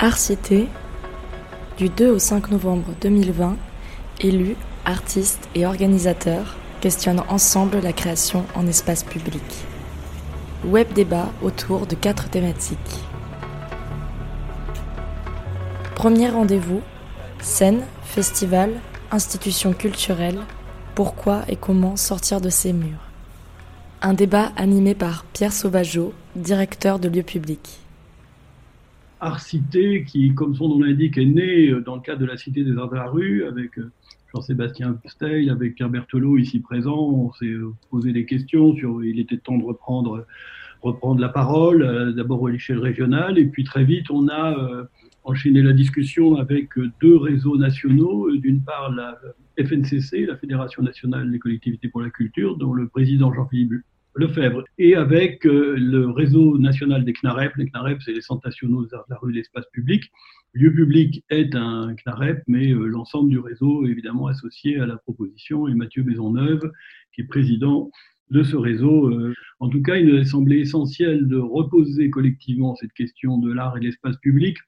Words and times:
Arcité, 0.00 0.68
du 1.76 1.88
2 1.88 2.12
au 2.12 2.20
5 2.20 2.52
novembre 2.52 2.92
2020, 3.00 3.56
élus, 4.20 4.54
artistes 4.84 5.48
et 5.56 5.66
organisateurs 5.66 6.54
questionnent 6.80 7.24
ensemble 7.28 7.80
la 7.80 7.92
création 7.92 8.44
en 8.54 8.68
espace 8.68 9.02
public. 9.02 9.42
Web 10.64 10.92
débat 10.92 11.32
autour 11.42 11.88
de 11.88 11.96
quatre 11.96 12.30
thématiques. 12.30 12.78
Premier 15.96 16.28
rendez-vous, 16.28 16.82
scène, 17.40 17.82
festival, 18.04 18.70
institutions 19.10 19.72
culturelles, 19.72 20.42
pourquoi 20.94 21.42
et 21.48 21.56
comment 21.56 21.96
sortir 21.96 22.40
de 22.40 22.50
ces 22.50 22.72
murs. 22.72 23.02
Un 24.00 24.14
débat 24.14 24.52
animé 24.56 24.94
par 24.94 25.24
Pierre 25.32 25.52
Sauvageau, 25.52 26.14
directeur 26.36 27.00
de 27.00 27.08
lieux 27.08 27.24
publics. 27.24 27.80
Arcité, 29.20 30.04
qui, 30.04 30.34
comme 30.34 30.54
son 30.54 30.68
nom 30.68 30.80
l'indique, 30.80 31.18
est 31.18 31.24
né 31.24 31.72
dans 31.84 31.96
le 31.96 32.00
cadre 32.00 32.20
de 32.20 32.26
la 32.26 32.36
Cité 32.36 32.62
des 32.62 32.76
Arts 32.76 32.90
de 32.90 32.94
la 32.94 33.08
Rue, 33.08 33.44
avec 33.44 33.78
euh, 33.78 33.90
Jean-Sébastien 34.32 34.98
Steil, 35.06 35.50
avec 35.50 35.74
Pierre 35.74 35.90
Berthelot 35.90 36.38
ici 36.38 36.60
présent. 36.60 36.96
On 36.96 37.32
s'est 37.32 37.46
euh, 37.46 37.72
posé 37.90 38.12
des 38.12 38.26
questions 38.26 38.76
sur 38.76 39.02
il 39.04 39.18
était 39.18 39.38
temps 39.38 39.58
de 39.58 39.64
reprendre, 39.64 40.24
reprendre 40.82 41.20
la 41.20 41.28
parole, 41.28 41.82
euh, 41.82 42.12
d'abord 42.12 42.46
à 42.46 42.50
l'échelle 42.50 42.78
régionale, 42.78 43.38
et 43.38 43.46
puis 43.46 43.64
très 43.64 43.84
vite, 43.84 44.10
on 44.10 44.28
a 44.28 44.86
enchaîné 45.24 45.62
la 45.62 45.72
discussion 45.72 46.36
avec 46.36 46.70
deux 47.00 47.16
réseaux 47.16 47.58
nationaux. 47.58 48.30
D'une 48.36 48.62
part, 48.62 48.92
la 48.92 49.18
FNCC, 49.58 50.26
la 50.26 50.36
Fédération 50.36 50.82
nationale 50.82 51.30
des 51.30 51.38
collectivités 51.38 51.88
pour 51.88 52.00
la 52.00 52.10
culture, 52.10 52.56
dont 52.56 52.72
le 52.72 52.86
président 52.86 53.34
Jean-Philippe 53.34 53.82
Lefebvre, 54.18 54.64
et 54.78 54.94
avec 54.94 55.46
euh, 55.46 55.76
le 55.78 56.10
réseau 56.10 56.58
national 56.58 57.04
des 57.04 57.12
CNAREP. 57.12 57.54
Les 57.56 57.66
CNAREP, 57.70 58.02
c'est 58.02 58.12
les 58.12 58.20
centres 58.20 58.46
nationaux 58.46 58.84
de 58.84 58.90
la 59.08 59.16
rue 59.16 59.32
et 59.32 59.36
l'espace 59.36 59.66
public. 59.72 60.10
Lieu 60.54 60.72
public 60.72 61.24
est 61.30 61.54
un 61.54 61.94
CNAREP, 61.94 62.42
mais 62.46 62.72
euh, 62.72 62.86
l'ensemble 62.86 63.30
du 63.30 63.38
réseau 63.38 63.86
est 63.86 63.90
évidemment 63.90 64.26
associé 64.26 64.78
à 64.80 64.86
la 64.86 64.96
proposition. 64.96 65.68
Et 65.68 65.74
Mathieu 65.74 66.02
Maisonneuve, 66.02 66.70
qui 67.14 67.20
est 67.22 67.24
président 67.24 67.90
de 68.30 68.42
ce 68.42 68.56
réseau. 68.56 69.08
Euh, 69.08 69.32
en 69.60 69.68
tout 69.68 69.82
cas, 69.82 69.96
il 69.96 70.06
nous 70.06 70.20
a 70.20 70.24
semblé 70.24 70.58
essentiel 70.58 71.28
de 71.28 71.38
reposer 71.38 72.10
collectivement 72.10 72.74
cette 72.74 72.92
question 72.92 73.38
de 73.38 73.52
l'art 73.52 73.76
et 73.76 73.80
de 73.80 73.86
l'espace 73.86 74.16
public 74.18 74.58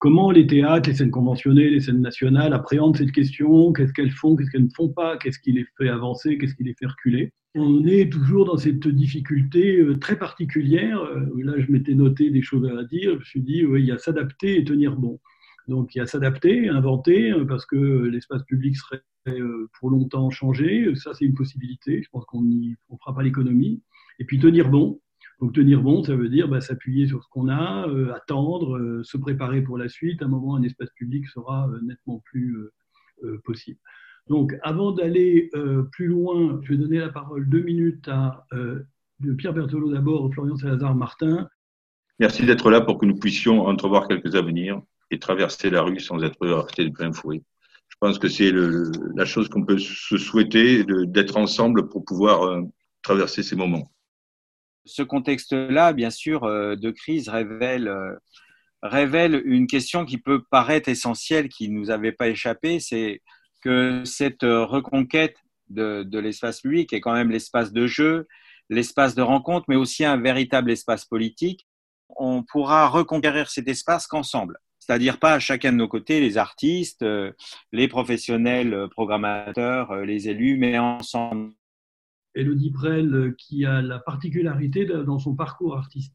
Comment 0.00 0.30
les 0.30 0.46
théâtres, 0.46 0.88
les 0.88 0.96
scènes 0.96 1.10
conventionnelles, 1.10 1.74
les 1.74 1.80
scènes 1.80 2.00
nationales 2.00 2.54
appréhendent 2.54 2.96
cette 2.96 3.12
question? 3.12 3.70
Qu'est-ce 3.74 3.92
qu'elles 3.92 4.10
font? 4.10 4.34
Qu'est-ce 4.34 4.50
qu'elles 4.50 4.64
ne 4.64 4.74
font 4.74 4.88
pas? 4.88 5.18
Qu'est-ce 5.18 5.38
qui 5.38 5.52
les 5.52 5.66
fait 5.76 5.90
avancer? 5.90 6.38
Qu'est-ce 6.38 6.54
qui 6.54 6.64
les 6.64 6.72
fait 6.72 6.86
reculer? 6.86 7.34
On 7.54 7.84
est 7.84 8.10
toujours 8.12 8.44
dans 8.44 8.56
cette 8.56 8.86
difficulté 8.86 9.78
euh, 9.80 9.98
très 9.98 10.16
particulière. 10.16 11.00
Euh, 11.02 11.26
là, 11.42 11.54
je 11.58 11.70
m'étais 11.72 11.94
noté 11.94 12.30
des 12.30 12.42
choses 12.42 12.66
à 12.66 12.84
dire. 12.84 13.12
Je 13.14 13.18
me 13.18 13.24
suis 13.24 13.42
dit, 13.42 13.64
oui, 13.64 13.80
il 13.82 13.86
y 13.86 13.92
a 13.92 13.98
s'adapter 13.98 14.56
et 14.58 14.64
tenir 14.64 14.96
bon. 14.96 15.20
Donc, 15.68 15.94
il 15.94 15.98
y 15.98 16.00
a 16.00 16.06
s'adapter, 16.06 16.68
inventer, 16.68 17.32
euh, 17.32 17.44
parce 17.44 17.66
que 17.66 17.76
l'espace 17.76 18.44
public 18.44 18.76
serait 18.76 19.02
pour 19.78 19.90
longtemps 19.90 20.30
changé. 20.30 20.94
Ça, 20.94 21.12
c'est 21.14 21.24
une 21.24 21.34
possibilité. 21.34 22.02
Je 22.02 22.08
pense 22.10 22.24
qu'on 22.24 22.42
ne 22.42 22.74
fera 22.98 23.14
pas 23.14 23.22
l'économie. 23.22 23.82
Et 24.18 24.24
puis, 24.24 24.38
tenir 24.38 24.70
bon, 24.70 25.00
donc 25.40 25.54
tenir 25.54 25.82
bon, 25.82 26.04
ça 26.04 26.14
veut 26.14 26.28
dire 26.28 26.48
bah, 26.48 26.60
s'appuyer 26.60 27.06
sur 27.06 27.24
ce 27.24 27.28
qu'on 27.30 27.48
a, 27.48 27.88
euh, 27.88 28.12
attendre, 28.12 28.76
euh, 28.76 29.02
se 29.04 29.16
préparer 29.16 29.62
pour 29.62 29.78
la 29.78 29.88
suite. 29.88 30.20
À 30.20 30.26
un 30.26 30.28
moment, 30.28 30.54
un 30.54 30.62
espace 30.62 30.90
public 30.90 31.26
sera 31.28 31.68
euh, 31.68 31.80
nettement 31.82 32.22
plus 32.26 32.56
possible. 33.44 33.78
Donc 34.28 34.56
avant 34.62 34.92
d'aller 34.92 35.50
plus 35.92 36.06
loin, 36.06 36.60
je 36.62 36.72
vais 36.72 36.78
donner 36.78 36.98
la 36.98 37.08
parole 37.08 37.48
deux 37.48 37.62
minutes 37.62 38.08
à 38.08 38.46
Pierre 39.38 39.52
Berthelot 39.52 39.92
d'abord, 39.92 40.32
Florian 40.32 40.56
Salazar 40.56 40.94
Martin. 40.94 41.48
Merci 42.18 42.44
d'être 42.44 42.70
là 42.70 42.80
pour 42.80 42.98
que 42.98 43.06
nous 43.06 43.18
puissions 43.18 43.66
entrevoir 43.66 44.06
quelques 44.06 44.34
avenirs 44.34 44.80
et 45.10 45.18
traverser 45.18 45.70
la 45.70 45.82
rue 45.82 45.98
sans 45.98 46.22
être 46.22 46.44
heurté 46.44 46.84
de 46.84 46.90
plein 46.90 47.12
fouet. 47.12 47.42
Je 47.88 47.96
pense 48.00 48.18
que 48.18 48.28
c'est 48.28 48.52
la 48.52 49.24
chose 49.24 49.48
qu'on 49.48 49.64
peut 49.64 49.78
se 49.78 50.16
souhaiter, 50.16 50.84
d'être 50.84 51.36
ensemble 51.36 51.88
pour 51.88 52.04
pouvoir 52.04 52.62
traverser 53.02 53.42
ces 53.42 53.56
moments. 53.56 53.90
Ce 54.84 55.02
contexte-là, 55.02 55.92
bien 55.92 56.10
sûr, 56.10 56.44
euh, 56.44 56.74
de 56.74 56.90
crise 56.90 57.28
révèle, 57.28 57.88
euh, 57.88 58.14
révèle 58.82 59.42
une 59.44 59.66
question 59.66 60.04
qui 60.04 60.18
peut 60.18 60.42
paraître 60.50 60.88
essentielle, 60.88 61.48
qui 61.48 61.68
ne 61.68 61.78
nous 61.78 61.90
avait 61.90 62.12
pas 62.12 62.28
échappé, 62.28 62.80
c'est 62.80 63.20
que 63.60 64.04
cette 64.04 64.44
euh, 64.44 64.64
reconquête 64.64 65.36
de, 65.68 66.18
l'espace 66.18 66.60
public 66.60 66.92
est 66.92 67.00
quand 67.00 67.12
même 67.12 67.30
l'espace 67.30 67.72
de 67.72 67.86
jeu, 67.86 68.26
l'espace 68.68 69.14
de 69.14 69.22
rencontre, 69.22 69.66
mais 69.68 69.76
aussi 69.76 70.04
un 70.04 70.16
véritable 70.16 70.70
espace 70.70 71.04
politique. 71.04 71.66
On 72.08 72.42
pourra 72.42 72.88
reconquérir 72.88 73.50
cet 73.50 73.68
espace 73.68 74.06
qu'ensemble 74.06 74.58
c'est-à-dire 74.82 75.20
pas 75.20 75.34
à 75.34 75.38
chacun 75.38 75.72
de 75.72 75.76
nos 75.76 75.86
côtés, 75.86 76.20
les 76.20 76.36
artistes, 76.36 77.04
les 77.70 77.86
professionnels, 77.86 78.88
programmateurs, 78.90 79.94
les 80.04 80.28
élus, 80.28 80.56
mais 80.56 80.78
ensemble. 80.78 81.52
Elodie 82.34 82.70
Brel, 82.70 83.14
euh, 83.14 83.34
qui 83.36 83.64
a 83.64 83.82
la 83.82 83.98
particularité 83.98 84.84
dans 84.84 85.18
son 85.18 85.34
parcours 85.34 85.76
artistique, 85.76 86.14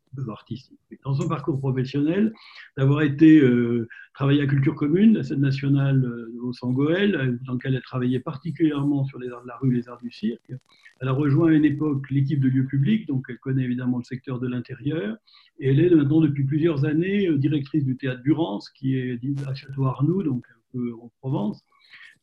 dans 1.03 1.13
son 1.13 1.27
parcours 1.27 1.59
professionnel, 1.59 2.33
d'avoir 2.77 3.01
été 3.01 3.39
euh, 3.39 3.87
travaillé 4.13 4.41
à 4.41 4.47
Culture 4.47 4.75
Commune, 4.75 5.15
la 5.15 5.23
scène 5.23 5.41
nationale 5.41 6.05
euh, 6.05 6.33
au 6.41 6.53
Sangoël, 6.53 7.39
dans 7.45 7.53
laquelle 7.53 7.75
elle 7.75 7.81
travaillait 7.81 8.19
particulièrement 8.19 9.03
sur 9.03 9.19
les 9.19 9.29
arts 9.29 9.43
de 9.43 9.47
la 9.47 9.57
rue, 9.57 9.73
les 9.73 9.89
arts 9.89 10.01
du 10.01 10.11
cirque. 10.11 10.53
Elle 11.01 11.09
a 11.09 11.11
rejoint 11.11 11.49
à 11.49 11.53
une 11.53 11.65
époque 11.65 12.09
l'équipe 12.09 12.39
de 12.39 12.47
lieux 12.47 12.65
publics, 12.65 13.07
donc 13.07 13.25
elle 13.27 13.39
connaît 13.39 13.63
évidemment 13.63 13.97
le 13.97 14.03
secteur 14.03 14.39
de 14.39 14.47
l'intérieur, 14.47 15.17
et 15.59 15.69
elle 15.69 15.79
est 15.81 15.93
maintenant 15.93 16.21
depuis 16.21 16.45
plusieurs 16.45 16.85
années 16.85 17.29
directrice 17.37 17.83
du 17.83 17.97
théâtre 17.97 18.21
Durance, 18.23 18.69
qui 18.69 18.95
est 18.95 19.19
à 19.45 19.53
Château-Arnoux, 19.53 20.23
donc 20.23 20.45
un 20.49 20.61
peu 20.71 20.93
en 20.93 21.11
Provence. 21.19 21.61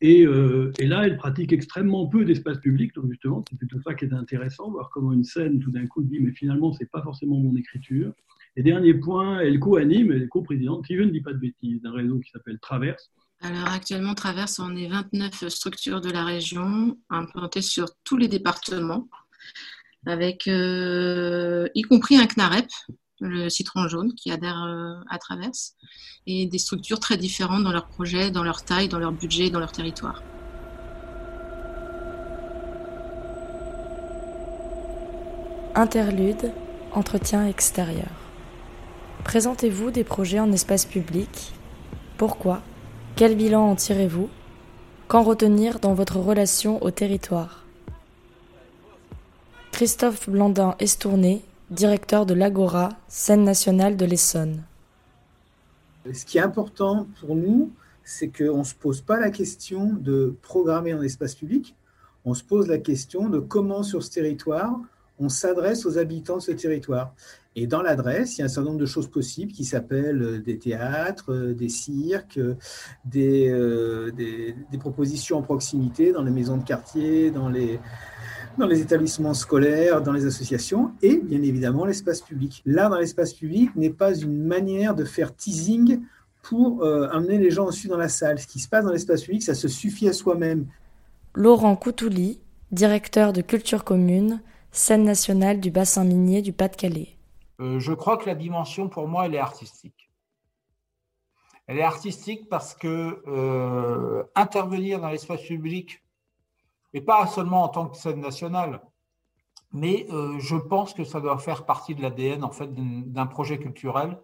Euh, 0.03 0.73
et, 0.79 0.87
là, 0.87 1.07
elle 1.07 1.17
pratique 1.17 1.53
extrêmement 1.53 2.07
peu 2.07 2.25
d'espace 2.25 2.59
public, 2.59 2.95
donc 2.95 3.09
justement, 3.11 3.45
c'est 3.49 3.57
plutôt 3.57 3.81
ça 3.83 3.95
qui 3.95 4.05
est 4.05 4.13
intéressant, 4.13 4.71
voir 4.71 4.91
comment 4.91 5.13
une 5.13 5.25
scène, 5.25 5.61
tout 5.61 5.71
d'un 5.71 5.87
coup, 5.87 6.03
dit, 6.03 6.19
mais 6.21 6.33
finalement, 6.33 6.73
c'est 6.73 6.91
pas 6.91 7.03
forcément 7.03 7.39
mon 7.39 7.57
écriture. 7.57 8.13
Et 8.57 8.63
dernier 8.63 8.95
point, 8.95 9.41
elle 9.41 9.59
co-anime, 9.61 10.13
elle 10.13 10.23
est 10.23 10.29
co-présidente, 10.29 10.87
si 10.87 10.97
je 10.97 11.03
ne 11.03 11.11
dis 11.11 11.21
pas 11.21 11.33
de 11.33 11.39
bêtises, 11.39 11.81
d'un 11.83 11.93
réseau 11.93 12.19
qui 12.19 12.31
s'appelle 12.31 12.59
Traverse. 12.61 13.13
Alors 13.41 13.69
actuellement, 13.69 14.15
Traverse, 14.15 14.59
on 14.59 14.77
est 14.77 14.89
29 14.89 15.49
structures 15.49 16.01
de 16.01 16.11
la 16.11 16.25
région, 16.25 16.99
implantées 17.09 17.63
sur 17.63 17.89
tous 18.05 18.17
les 18.17 18.29
départements, 18.29 19.09
avec 20.07 20.49
euh, 20.49 21.69
y 21.75 21.83
compris 21.83 22.17
un 22.17 22.27
CNAREP, 22.27 22.69
le 23.23 23.49
citron 23.49 23.89
jaune, 23.89 24.15
qui 24.15 24.31
adhère 24.31 24.65
euh, 24.65 24.95
à 25.09 25.19
Traverse, 25.19 25.75
et 26.27 26.47
des 26.47 26.59
structures 26.59 27.01
très 27.01 27.17
différentes 27.17 27.63
dans 27.63 27.73
leurs 27.73 27.87
projets, 27.87 28.31
dans 28.31 28.43
leur 28.43 28.65
taille, 28.65 28.89
dans 28.89 28.99
leur 28.99 29.13
budget, 29.13 29.51
dans 29.51 29.61
leur 29.61 29.73
territoire. 29.73 30.23
Interlude, 35.75 36.53
entretien 36.93 37.47
extérieur. 37.47 38.11
Présentez-vous 39.25 39.91
des 39.91 40.05
projets 40.05 40.41
en 40.41 40.53
espace 40.53 40.85
public. 40.85 41.53
Pourquoi? 42.19 42.61
Quel 43.17 43.37
bilan 43.37 43.71
en 43.71 43.75
tirez-vous? 43.75 44.29
Qu'en 45.09 45.23
retenir 45.23 45.79
dans 45.79 45.95
votre 45.95 46.19
relation 46.19 46.83
au 46.83 46.91
territoire? 46.91 47.65
Christophe 49.71 50.29
Blandin-Estourné 50.29 51.43
directeur 51.73 52.27
de 52.27 52.35
l'Agora, 52.35 52.91
scène 53.09 53.45
nationale 53.45 53.97
de 53.97 54.05
l'Essonne. 54.05 54.63
Ce 56.13 56.25
qui 56.25 56.39
est 56.39 56.43
important 56.43 57.07
pour 57.21 57.35
nous, 57.35 57.73
c'est 58.05 58.29
qu'on 58.29 58.59
ne 58.59 58.65
se 58.65 58.75
pose 58.75 59.01
pas 59.01 59.19
la 59.19 59.31
question 59.31 59.93
de 59.93 60.37
programmer 60.43 60.93
en 60.95 61.03
espace 61.03 61.35
public, 61.35 61.75
on 62.25 62.35
se 62.35 62.45
pose 62.45 62.69
la 62.69 62.79
question 62.79 63.29
de 63.29 63.39
comment 63.39 63.83
sur 63.83 64.03
ce 64.03 64.11
territoire 64.11 64.79
on 65.19 65.29
s'adresse 65.29 65.87
aux 65.87 65.99
habitants 65.99 66.39
de 66.39 66.43
ce 66.43 66.53
territoire. 66.53 67.15
Et 67.55 67.67
dans 67.67 67.83
l'adresse, 67.83 68.37
il 68.37 68.41
y 68.41 68.43
a 68.43 68.47
un 68.47 68.49
certain 68.49 68.71
nombre 68.71 68.81
de 68.81 68.87
choses 68.87 69.09
possibles 69.09 69.53
qui 69.53 69.65
s'appellent 69.65 70.43
des 70.43 70.59
théâtres, 70.59 71.53
des 71.53 71.69
cirques, 71.69 72.41
des, 73.05 73.49
euh, 73.51 74.11
des, 74.11 74.57
des, 74.71 74.79
propositions 74.79 75.39
en 75.39 75.43
proximité 75.43 76.13
dans 76.13 76.23
les 76.23 76.31
maisons 76.31 76.57
de 76.57 76.65
quartier, 76.65 77.31
dans 77.31 77.51
les, 77.51 77.79
dans 78.59 78.67
les 78.67 78.81
établissements 78.81 79.35
scolaires, 79.35 80.03
dans 80.03 80.13
les 80.13 80.27
associations 80.27 80.93
et 81.03 81.19
bien 81.19 81.43
évidemment 81.43 81.85
l'espace 81.85 82.21
public. 82.21 82.63
Là, 82.67 82.89
dans 82.89 82.99
l'espace 82.99 83.33
public 83.33 83.75
n'est 83.77 83.91
pas 83.91 84.15
une 84.15 84.45
manière 84.45 84.95
de 84.95 85.05
faire 85.05 85.35
teasing 85.35 86.01
pour 86.43 86.83
euh, 86.83 87.09
amener 87.11 87.39
les 87.39 87.51
gens 87.51 87.67
ensuite 87.69 87.91
dans 87.91 87.99
la 87.99 88.09
salle. 88.09 88.39
Ce 88.39 88.47
qui 88.47 88.59
se 88.59 88.69
passe 88.69 88.85
dans 88.85 88.93
l'espace 88.93 89.23
public, 89.23 89.43
ça 89.43 89.55
se 89.55 89.69
suffit 89.69 90.09
à 90.09 90.13
soi-même. 90.13 90.67
Laurent 91.35 91.77
Coutouli, 91.77 92.41
directeur 92.73 93.33
de 93.33 93.41
Culture 93.41 93.85
Commune, 93.85 94.43
scène 94.71 95.05
nationale 95.05 95.61
du 95.61 95.71
bassin 95.71 96.05
minier 96.05 96.43
du 96.43 96.53
Pas-de-Calais. 96.53 97.17
Euh, 97.61 97.79
je 97.79 97.93
crois 97.93 98.17
que 98.17 98.27
la 98.27 98.35
dimension, 98.35 98.89
pour 98.89 99.07
moi, 99.07 99.27
elle 99.27 99.35
est 99.35 99.39
artistique. 99.39 100.11
Elle 101.67 101.79
est 101.79 101.83
artistique 101.83 102.49
parce 102.49 102.75
que 102.75 103.23
euh, 103.29 104.25
intervenir 104.35 105.01
dans 105.01 105.09
l'espace 105.09 105.43
public 105.43 106.02
et 106.95 107.01
pas 107.01 107.27
seulement 107.27 107.63
en 107.63 107.69
tant 107.69 107.87
que 107.89 107.97
scène 107.97 108.21
nationale, 108.21 108.83
mais 109.73 110.07
euh, 110.11 110.39
je 110.39 110.57
pense 110.57 110.93
que 110.93 111.05
ça 111.05 111.21
doit 111.21 111.39
faire 111.39 111.65
partie 111.65 111.95
de 111.95 112.03
l'ADN 112.03 112.45
en 112.45 112.51
fait 112.51 112.71
d'un 112.73 113.27
projet 113.27 113.59
culturel 113.59 114.19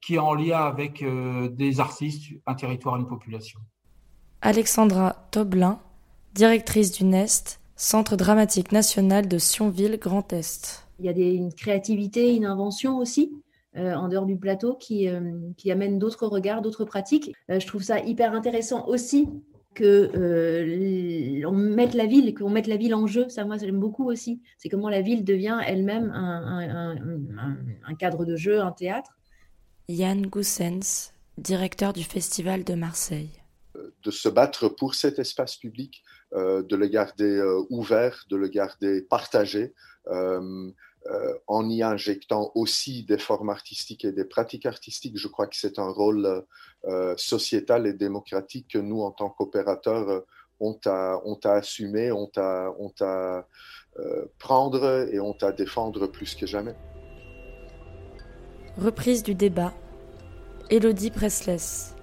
qui 0.00 0.16
est 0.16 0.18
en 0.18 0.34
lien 0.34 0.58
avec 0.58 1.04
des 1.04 1.78
artistes, 1.78 2.32
un 2.46 2.54
territoire, 2.54 2.96
une 2.96 3.06
population. 3.06 3.60
Alexandra 4.40 5.14
Toblin, 5.30 5.78
directrice 6.34 6.90
du 6.90 7.04
NEST, 7.04 7.60
Centre 7.76 8.16
dramatique 8.16 8.72
national 8.72 9.28
de 9.28 9.38
Sionville 9.38 9.98
Grand 10.00 10.32
Est. 10.32 10.88
Il 10.98 11.06
y 11.06 11.08
a 11.08 11.12
une 11.12 11.54
créativité, 11.54 12.34
une 12.34 12.44
invention 12.44 12.98
aussi. 12.98 13.32
en 13.76 14.08
dehors 14.08 14.26
du 14.26 14.36
plateau 14.36 14.74
qui, 14.74 15.08
qui 15.56 15.70
amène 15.70 16.00
d'autres 16.00 16.26
regards, 16.26 16.62
d'autres 16.62 16.84
pratiques. 16.84 17.32
je 17.48 17.64
trouve 17.64 17.82
ça 17.84 18.00
hyper 18.00 18.34
intéressant 18.34 18.88
aussi 18.88 19.28
que 19.74 20.10
euh, 20.14 21.46
on 21.46 21.52
mette 21.52 21.94
la 21.94 22.06
ville, 22.06 22.34
qu'on 22.34 22.50
mette 22.50 22.66
la 22.66 22.76
ville 22.76 22.94
en 22.94 23.06
jeu. 23.06 23.28
Ça, 23.28 23.44
moi, 23.44 23.56
j'aime 23.58 23.80
beaucoup 23.80 24.10
aussi. 24.10 24.40
C'est 24.58 24.68
comment 24.68 24.88
la 24.88 25.02
ville 25.02 25.24
devient 25.24 25.60
elle-même 25.66 26.10
un, 26.14 27.94
cadre 27.98 28.24
de 28.24 28.36
jeu, 28.36 28.60
un 28.60 28.72
théâtre. 28.72 29.18
Yann 29.88 30.26
Goussens, 30.26 31.12
directeur 31.38 31.92
du 31.92 32.04
Festival 32.04 32.64
de 32.64 32.74
Marseille. 32.74 33.30
De 34.02 34.10
se 34.10 34.28
battre 34.28 34.68
pour 34.68 34.94
cet 34.94 35.18
espace 35.18 35.56
public, 35.56 36.02
euh, 36.34 36.62
de 36.62 36.76
le 36.76 36.86
garder 36.86 37.24
euh, 37.24 37.62
ouvert, 37.70 38.24
de 38.30 38.36
le 38.36 38.48
garder 38.48 39.02
partagé. 39.02 39.74
Euh, 41.10 41.34
en 41.48 41.68
y 41.68 41.82
injectant 41.82 42.52
aussi 42.54 43.02
des 43.02 43.18
formes 43.18 43.50
artistiques 43.50 44.04
et 44.04 44.12
des 44.12 44.24
pratiques 44.24 44.66
artistiques. 44.66 45.18
Je 45.18 45.26
crois 45.26 45.48
que 45.48 45.56
c'est 45.56 45.80
un 45.80 45.90
rôle 45.90 46.44
euh, 46.84 47.14
sociétal 47.16 47.88
et 47.88 47.92
démocratique 47.92 48.68
que 48.72 48.78
nous, 48.78 49.02
en 49.02 49.10
tant 49.10 49.28
qu'opérateurs, 49.28 50.08
euh, 50.08 51.44
assumer, 51.44 52.12
ont 52.12 52.30
à, 52.36 52.70
ont 52.78 52.94
à 53.00 53.44
prendre 54.38 55.08
et 55.12 55.18
ont 55.18 55.36
à 55.42 55.50
défendre 55.50 56.06
plus 56.06 56.36
que 56.36 56.46
jamais. 56.46 56.76
Reprise 58.78 59.24
du 59.24 59.34
débat. 59.34 59.74
Elodie 60.70 61.10
Presless. 61.10 61.96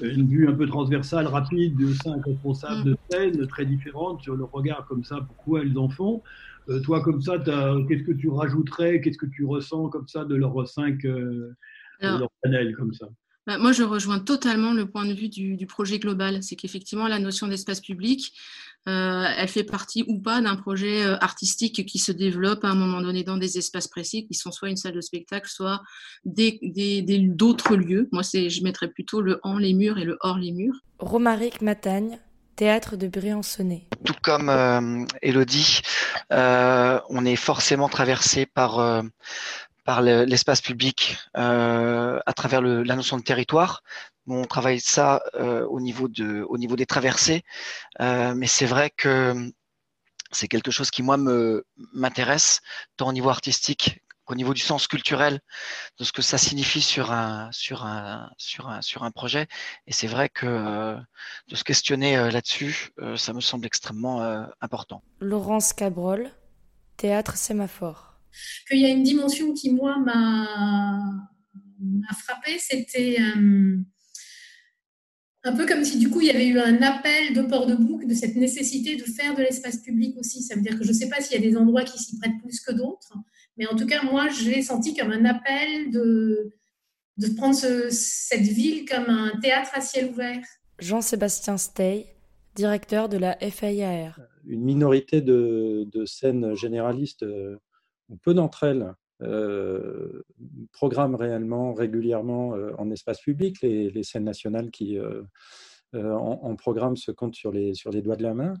Une 0.00 0.28
vue 0.28 0.48
un 0.48 0.54
peu 0.54 0.66
transversale, 0.66 1.26
rapide 1.26 1.76
de 1.76 1.92
cinq 1.94 2.24
responsables 2.24 2.80
mm. 2.80 2.84
de 2.84 2.96
scènes 3.10 3.46
très 3.46 3.66
différentes 3.66 4.22
sur 4.22 4.34
le 4.34 4.44
regard 4.44 4.86
comme 4.86 5.04
ça, 5.04 5.20
pourquoi 5.26 5.62
elles 5.62 5.78
en 5.78 5.88
font. 5.88 6.22
Euh, 6.68 6.80
toi, 6.80 7.02
comme 7.02 7.20
ça, 7.20 7.38
qu'est-ce 7.38 8.04
que 8.04 8.12
tu 8.12 8.28
rajouterais, 8.28 9.00
qu'est-ce 9.00 9.18
que 9.18 9.26
tu 9.26 9.44
ressens 9.44 9.88
comme 9.88 10.08
ça 10.08 10.24
de 10.24 10.34
leurs 10.34 10.66
cinq 10.66 11.04
euh, 11.04 11.54
panels 12.42 12.74
comme 12.76 12.92
ça? 12.92 13.06
bah, 13.46 13.58
moi, 13.58 13.72
je 13.72 13.82
rejoins 13.82 14.20
totalement 14.20 14.72
le 14.72 14.86
point 14.86 15.04
de 15.04 15.12
vue 15.12 15.28
du, 15.28 15.66
projet 15.66 15.98
global. 15.98 16.42
C'est 16.42 16.56
qu'effectivement, 16.56 17.08
la 17.08 17.18
notion 17.18 17.46
d'espace 17.46 17.80
public, 17.80 18.32
euh, 18.86 19.24
elle 19.36 19.48
fait 19.48 19.64
partie 19.64 20.04
ou 20.08 20.20
pas 20.20 20.42
d'un 20.42 20.56
projet 20.56 21.04
euh, 21.04 21.16
artistique 21.20 21.86
qui 21.86 21.98
se 21.98 22.12
développe 22.12 22.64
à 22.64 22.68
un 22.68 22.74
moment 22.74 23.00
donné 23.00 23.24
dans 23.24 23.38
des 23.38 23.56
espaces 23.56 23.88
précis, 23.88 24.26
qui 24.26 24.34
sont 24.34 24.52
soit 24.52 24.68
une 24.68 24.76
salle 24.76 24.92
de 24.92 25.00
spectacle, 25.00 25.48
soit 25.48 25.80
d'autres 26.24 27.76
lieux. 27.76 28.08
Moi, 28.12 28.22
je 28.22 28.62
mettrais 28.62 28.88
plutôt 28.88 29.22
le 29.22 29.40
en 29.42 29.58
les 29.58 29.72
murs 29.72 29.98
et 29.98 30.04
le 30.04 30.18
hors 30.20 30.38
les 30.38 30.52
murs. 30.52 30.76
Romaric 30.98 31.62
Matagne, 31.62 32.18
théâtre 32.56 32.96
de 32.96 33.08
Briançonnet. 33.08 33.88
Tout 34.04 34.14
comme 34.22 34.50
euh, 34.50 35.04
Elodie, 35.22 35.80
on 36.30 37.24
est 37.24 37.36
forcément 37.36 37.88
traversé 37.88 38.44
par 38.44 39.02
par 39.84 40.00
l'espace 40.02 40.62
public 40.62 41.18
euh, 41.36 42.18
à 42.24 42.32
travers 42.32 42.62
le, 42.62 42.82
la 42.82 42.96
notion 42.96 43.18
de 43.18 43.22
territoire. 43.22 43.82
On 44.26 44.44
travaille 44.44 44.80
ça 44.80 45.22
euh, 45.34 45.66
au, 45.66 45.80
niveau 45.80 46.08
de, 46.08 46.44
au 46.48 46.58
niveau 46.58 46.76
des 46.76 46.86
traversées, 46.86 47.42
euh, 48.00 48.34
mais 48.34 48.46
c'est 48.46 48.66
vrai 48.66 48.90
que 48.90 49.50
c'est 50.32 50.48
quelque 50.48 50.70
chose 50.70 50.90
qui, 50.90 51.02
moi, 51.02 51.16
m'intéresse, 51.92 52.60
tant 52.96 53.08
au 53.08 53.12
niveau 53.12 53.28
artistique 53.28 54.00
qu'au 54.24 54.34
niveau 54.34 54.54
du 54.54 54.62
sens 54.62 54.86
culturel, 54.86 55.40
de 55.98 56.04
ce 56.04 56.10
que 56.10 56.22
ça 56.22 56.38
signifie 56.38 56.80
sur 56.80 57.12
un, 57.12 57.50
sur 57.52 57.84
un, 57.84 58.30
sur 58.38 58.68
un, 58.68 58.80
sur 58.80 59.04
un 59.04 59.10
projet. 59.10 59.46
Et 59.86 59.92
c'est 59.92 60.06
vrai 60.06 60.30
que 60.30 60.96
de 61.48 61.54
se 61.54 61.62
questionner 61.62 62.16
là-dessus, 62.30 62.90
ça 63.16 63.34
me 63.34 63.40
semble 63.40 63.66
extrêmement 63.66 64.46
important. 64.62 65.02
Laurence 65.20 65.74
Cabrol, 65.74 66.30
Théâtre 66.96 67.36
Sémaphore 67.36 68.14
qu'il 68.68 68.80
y 68.80 68.86
a 68.86 68.88
une 68.88 69.02
dimension 69.02 69.52
qui, 69.52 69.72
moi, 69.72 69.98
m'a 69.98 70.98
frappé, 72.24 72.58
c'était 72.58 73.16
euh, 73.20 73.78
un 75.44 75.54
peu 75.54 75.66
comme 75.66 75.84
si 75.84 75.98
du 75.98 76.10
coup 76.10 76.20
il 76.22 76.26
y 76.26 76.30
avait 76.30 76.46
eu 76.46 76.58
un 76.58 76.80
appel 76.82 77.34
de 77.34 77.42
port 77.42 77.66
de 77.66 77.74
boucle 77.74 78.06
de 78.06 78.14
cette 78.14 78.34
nécessité 78.34 78.96
de 78.96 79.04
faire 79.04 79.34
de 79.34 79.42
l'espace 79.42 79.76
public 79.78 80.16
aussi. 80.18 80.42
Ça 80.42 80.54
veut 80.54 80.62
dire 80.62 80.78
que 80.78 80.84
je 80.84 80.88
ne 80.88 80.94
sais 80.94 81.08
pas 81.08 81.20
s'il 81.20 81.40
y 81.40 81.46
a 81.46 81.50
des 81.50 81.56
endroits 81.56 81.84
qui 81.84 81.98
s'y 81.98 82.18
prêtent 82.18 82.40
plus 82.42 82.60
que 82.60 82.72
d'autres, 82.72 83.12
mais 83.56 83.66
en 83.66 83.76
tout 83.76 83.86
cas, 83.86 84.02
moi, 84.02 84.28
j'ai 84.28 84.62
senti 84.62 84.94
comme 84.94 85.12
un 85.12 85.24
appel 85.24 85.90
de, 85.90 86.52
de 87.18 87.28
prendre 87.36 87.56
cette 87.90 88.40
ville 88.40 88.84
comme 88.86 89.08
un 89.08 89.38
théâtre 89.40 89.70
à 89.74 89.80
ciel 89.80 90.10
ouvert. 90.10 90.42
Jean-Sébastien 90.80 91.56
Stey, 91.56 92.06
directeur 92.54 93.08
de 93.08 93.18
la 93.18 93.36
FAIAR. 93.38 94.18
Une 94.46 94.62
minorité 94.62 95.20
de, 95.20 95.88
de 95.92 96.04
scènes 96.04 96.54
généralistes 96.54 97.22
euh, 97.22 97.56
peu 98.22 98.34
d'entre 98.34 98.64
elles 98.64 98.94
euh, 99.24 100.24
programment 100.72 101.16
réellement, 101.16 101.74
régulièrement 101.74 102.54
euh, 102.54 102.72
en 102.78 102.90
espace 102.90 103.20
public. 103.20 103.60
Les, 103.62 104.02
scènes 104.02 104.24
nationales 104.24 104.70
qui 104.70 104.98
euh, 104.98 105.22
en, 105.94 106.54
programme 106.56 106.96
se 106.96 107.10
comptent 107.10 107.34
sur 107.34 107.52
les, 107.52 107.74
sur 107.74 107.90
les 107.90 108.02
doigts 108.02 108.16
de 108.16 108.22
la 108.22 108.34
main. 108.34 108.54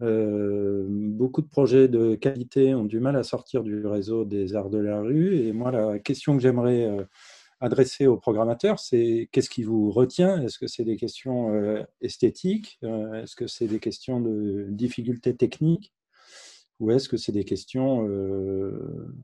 beaucoup 0.00 1.42
de 1.42 1.48
projets 1.48 1.88
de 1.88 2.14
qualité 2.14 2.74
ont 2.74 2.84
du 2.84 3.00
mal 3.00 3.16
à 3.16 3.22
sortir 3.22 3.62
du 3.62 3.86
réseau 3.86 4.24
des 4.24 4.54
arts 4.54 4.70
de 4.70 4.78
la 4.78 5.00
rue. 5.00 5.36
Et 5.36 5.52
moi, 5.52 5.70
la 5.70 5.98
question 5.98 6.36
que 6.36 6.42
j'aimerais 6.42 6.88
adresser 7.60 8.06
aux 8.06 8.16
programmateurs, 8.16 8.78
c'est 8.78 9.28
qu'est-ce 9.32 9.50
qui 9.50 9.64
vous 9.64 9.90
retient? 9.90 10.42
Est-ce 10.42 10.58
que 10.58 10.66
c'est 10.66 10.84
des 10.84 10.96
questions 10.96 11.84
esthétiques? 12.00 12.78
Est-ce 12.82 13.36
que 13.36 13.46
c'est 13.46 13.66
des 13.66 13.80
questions 13.80 14.20
de 14.20 14.68
difficultés 14.70 15.36
techniques? 15.36 15.92
Ou 16.80 16.90
est-ce 16.90 17.08
que 17.08 17.18
c'est 17.18 17.32
des 17.32 17.44
questions 17.44 18.08
euh, 18.08 19.14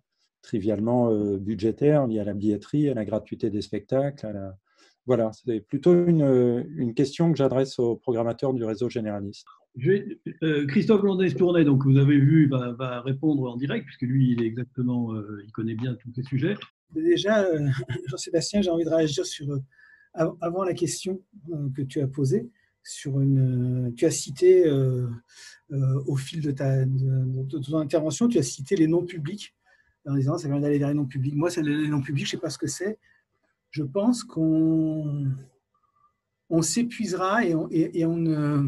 trivialement 0.47 1.11
euh, 1.11 1.39
budgétaires 1.39 2.07
liées 2.07 2.21
à 2.21 2.25
la 2.25 2.33
billetterie, 2.33 2.89
à 2.89 2.95
la 2.95 3.05
gratuité 3.05 3.51
des 3.51 3.61
spectacles 3.61 4.55
Voilà, 5.05 5.31
c'est 5.33 5.61
plutôt 5.61 5.93
une, 6.07 6.95
question 6.95 7.31
que 7.33 7.37
j'adresse 7.37 7.79
aux 7.79 7.97
programmateurs 7.97 8.55
du 8.55 8.65
réseau 8.65 8.89
généraliste. 8.89 9.47
Euh, 10.43 10.67
Christophe 10.67 11.03
Landès-Tournet, 11.03 11.65
donc 11.65 11.85
vous 11.85 11.99
avez 11.99 12.19
vu, 12.19 12.49
va, 12.49 13.03
répondre 13.03 13.51
en 13.51 13.57
direct, 13.57 13.85
puisque 13.85 14.03
lui, 14.03 14.33
il 14.33 14.43
est 14.43 14.47
exactement, 14.47 15.13
il 15.45 15.53
connaît 15.53 15.75
bien 15.75 15.95
tous 15.95 16.13
ces 16.15 16.23
sujets. 16.23 16.55
Déjà, 16.95 17.47
Jean-Sébastien, 18.07 18.63
j'ai 18.63 18.71
envie 18.71 18.85
de 18.85 18.91
réagir 18.91 19.27
sur, 19.27 19.47
avant 20.15 20.65
la 20.65 20.73
question 20.73 21.21
que 21.77 21.83
tu 21.83 22.01
as 22.01 22.07
posée, 22.07 22.49
sur 22.83 23.21
une, 23.21 23.93
tu 23.97 24.07
as 24.07 24.11
cité 24.13 24.65
euh, 25.73 26.01
au 26.07 26.15
fil 26.15 26.41
de, 26.41 26.53
ta, 26.53 26.85
de, 26.85 27.59
ton 27.59 27.79
intervention, 27.79 28.29
tu 28.29 28.39
as 28.39 28.45
cité 28.45 28.77
les 28.77 28.87
noms 28.87 29.05
publics 29.05 29.56
en 30.07 30.15
disant 30.15 30.39
ça 30.39 30.49
vient 30.49 30.61
d'aller 30.61 30.79
vers 30.79 30.89
les 30.89 30.95
noms 30.95 31.07
publics. 31.07 31.35
Moi, 31.35 31.51
c'est 31.51 31.63
les 31.63 31.89
noms 31.89 32.01
publics, 32.01 32.27
je 32.27 32.37
ne 32.37 32.39
sais 32.39 32.43
pas 32.43 32.51
ce 32.51 32.59
que 32.59 32.67
c'est. 32.67 32.99
Je 33.71 33.83
pense 33.83 34.25
qu'on 34.25 35.27
on 36.49 36.63
s'épuisera 36.63 37.45
et 37.45 37.55
on, 37.55 37.69
et, 37.71 38.05
on 38.07 38.25
euh, 38.27 38.63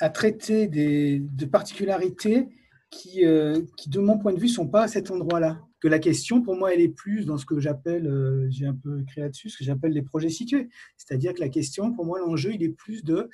a 0.00 0.08
traité 0.08 0.66
des, 0.66 1.20
de 1.20 1.44
particularités 1.44 2.48
qui, 2.90 3.24
euh, 3.26 3.60
qui, 3.76 3.90
de 3.90 4.00
mon 4.00 4.18
point 4.18 4.32
de 4.32 4.38
vue, 4.38 4.46
ne 4.46 4.52
sont 4.52 4.68
pas 4.68 4.84
à 4.84 4.88
cet 4.88 5.10
endroit-là. 5.10 5.60
Que 5.80 5.88
la 5.88 5.98
question, 5.98 6.40
pour 6.40 6.56
moi, 6.56 6.72
elle 6.72 6.80
est 6.80 6.88
plus 6.88 7.26
dans 7.26 7.36
ce 7.36 7.44
que 7.44 7.60
j'appelle, 7.60 8.46
j'ai 8.48 8.64
un 8.64 8.74
peu 8.74 9.02
créé 9.06 9.22
là-dessus, 9.24 9.50
ce 9.50 9.58
que 9.58 9.64
j'appelle 9.64 9.92
les 9.92 10.00
projets 10.00 10.30
situés. 10.30 10.70
C'est-à-dire 10.96 11.34
que 11.34 11.40
la 11.40 11.50
question, 11.50 11.92
pour 11.92 12.06
moi, 12.06 12.18
l'enjeu, 12.20 12.54
il 12.54 12.62
est 12.62 12.70
plus 12.70 13.04
de 13.04 13.28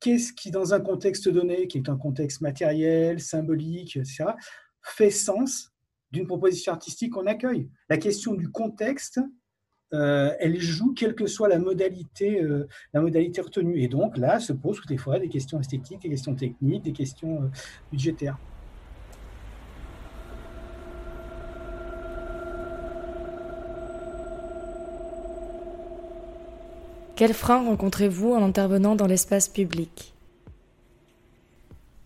qu'est-ce 0.00 0.32
qui, 0.32 0.50
dans 0.50 0.74
un 0.74 0.80
contexte 0.80 1.28
donné, 1.28 1.66
qui 1.66 1.78
est 1.78 1.88
un 1.88 1.96
contexte 1.96 2.40
matériel, 2.40 3.20
symbolique, 3.20 3.96
etc., 3.96 4.24
fait 4.82 5.10
sens 5.10 5.72
d'une 6.10 6.26
proposition 6.26 6.72
artistique 6.72 7.12
qu'on 7.12 7.26
accueille. 7.26 7.68
La 7.88 7.98
question 7.98 8.34
du 8.34 8.48
contexte, 8.50 9.20
euh, 9.94 10.34
elle 10.38 10.60
joue 10.60 10.92
quelle 10.92 11.14
que 11.14 11.26
soit 11.26 11.48
la 11.48 11.58
modalité, 11.58 12.42
euh, 12.42 12.68
la 12.92 13.00
modalité 13.00 13.40
retenue. 13.40 13.80
Et 13.82 13.88
donc 13.88 14.16
là 14.18 14.40
se 14.40 14.52
posent 14.52 14.76
toutes 14.76 14.90
les 14.90 14.98
fois 14.98 15.18
des 15.18 15.28
questions 15.28 15.60
esthétiques, 15.60 16.02
des 16.02 16.10
questions 16.10 16.34
techniques, 16.34 16.82
des 16.82 16.92
questions 16.92 17.42
euh, 17.42 17.46
budgétaires. 17.90 18.38
Quels 27.16 27.34
freins 27.34 27.64
rencontrez-vous 27.64 28.32
en 28.32 28.44
intervenant 28.44 28.94
dans 28.94 29.06
l'espace 29.06 29.48
public? 29.48 30.14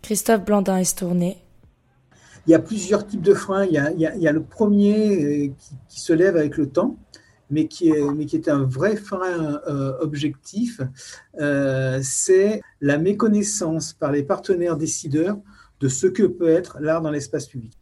Christophe 0.01 0.45
Blandin 0.45 0.79
est 0.79 0.99
tourné. 0.99 1.37
Il 2.47 2.51
y 2.51 2.55
a 2.55 2.59
plusieurs 2.59 3.07
types 3.07 3.23
de 3.23 3.35
freins. 3.35 3.65
Il 3.65 3.73
y 3.73 4.27
a, 4.27 4.33
le 4.33 4.43
premier 4.43 5.47
euh, 5.47 5.53
qui, 5.89 6.01
se 6.01 6.13
lève 6.13 6.37
avec 6.37 6.57
le 6.57 6.69
temps, 6.69 6.99
mais 7.51 7.69
qui 7.69 7.91
est, 7.91 8.49
un 8.49 8.65
vrai 8.65 8.97
frein 8.97 9.61
euh, 9.69 9.97
objectif. 10.01 10.81
Euh, 11.41 12.01
c'est 12.03 12.61
la 12.81 12.99
méconnaissance 12.99 13.93
par 13.93 14.11
les 14.11 14.23
partenaires 14.23 14.77
décideurs 14.77 15.39
de 15.81 15.89
ce 15.89 16.07
que 16.07 16.25
peut 16.25 16.49
être 16.49 16.79
l'art 16.81 17.03
dans 17.03 17.11
l'espace 17.11 17.47
public. 17.47 17.73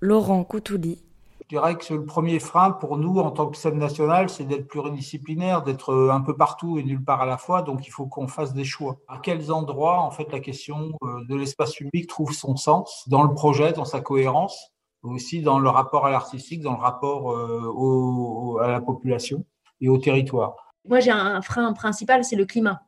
Laurent 0.00 0.44
Coutouli. 0.44 1.02
Dirais 1.50 1.76
que 1.76 1.92
le 1.92 2.04
premier 2.04 2.38
frein 2.38 2.70
pour 2.70 2.96
nous 2.96 3.18
en 3.18 3.30
tant 3.30 3.48
que 3.48 3.56
scène 3.56 3.78
nationale, 3.78 4.30
c'est 4.30 4.44
d'être 4.44 4.68
pluridisciplinaire, 4.68 5.62
d'être 5.62 5.90
euh, 5.90 6.12
un 6.12 6.20
peu 6.20 6.36
partout 6.36 6.78
et 6.78 6.84
nulle 6.84 7.04
part 7.04 7.20
à 7.20 7.26
la 7.26 7.36
fois. 7.36 7.62
Donc, 7.62 7.86
il 7.86 7.90
faut 7.90 8.06
qu'on 8.06 8.28
fasse 8.28 8.54
des 8.54 8.64
choix. 8.64 8.98
À 9.08 9.18
quels 9.18 9.50
endroits, 9.50 10.00
en 10.00 10.10
fait, 10.10 10.30
la 10.32 10.40
question 10.40 10.92
euh, 11.02 11.24
de 11.28 11.34
l'espace 11.34 11.74
public 11.74 12.06
trouve 12.08 12.32
son 12.32 12.56
sens 12.56 13.04
dans 13.08 13.24
le 13.24 13.34
projet, 13.34 13.72
dans 13.72 13.84
sa 13.84 14.00
cohérence, 14.00 14.72
aussi 15.02 15.42
dans 15.42 15.58
le 15.58 15.68
rapport 15.68 16.06
à 16.06 16.10
l'artistique, 16.10 16.62
dans 16.62 16.74
le 16.74 16.80
rapport 16.80 17.32
euh, 17.32 18.62
à 18.62 18.68
la 18.68 18.80
population 18.80 19.44
et 19.80 19.88
au 19.88 19.98
territoire? 19.98 20.54
Moi, 20.88 21.00
j'ai 21.00 21.10
un 21.10 21.42
frein 21.42 21.72
principal, 21.72 22.24
c'est 22.24 22.36
le 22.36 22.46
climat. 22.46 22.82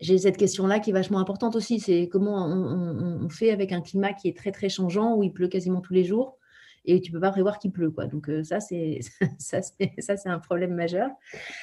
J'ai 0.00 0.18
cette 0.18 0.36
question-là 0.36 0.78
qui 0.80 0.90
est 0.90 0.92
vachement 0.92 1.20
importante 1.20 1.56
aussi. 1.56 1.80
C'est 1.80 2.08
comment 2.08 2.44
on, 2.46 3.24
on 3.24 3.28
fait 3.30 3.50
avec 3.50 3.72
un 3.72 3.80
climat 3.80 4.12
qui 4.12 4.28
est 4.28 4.36
très, 4.36 4.52
très 4.52 4.68
changeant, 4.68 5.14
où 5.14 5.22
il 5.22 5.32
pleut 5.32 5.48
quasiment 5.48 5.80
tous 5.80 5.94
les 5.94 6.04
jours 6.04 6.36
et 6.84 7.00
tu 7.00 7.10
peux 7.12 7.20
pas 7.20 7.30
prévoir 7.30 7.58
qu'il 7.58 7.72
pleut. 7.72 7.90
Quoi. 7.90 8.06
Donc 8.06 8.30
ça, 8.42 8.60
c'est 8.60 9.00
ça, 9.38 9.60
c'est 9.60 10.28
un 10.28 10.38
problème 10.38 10.74
majeur. 10.74 11.10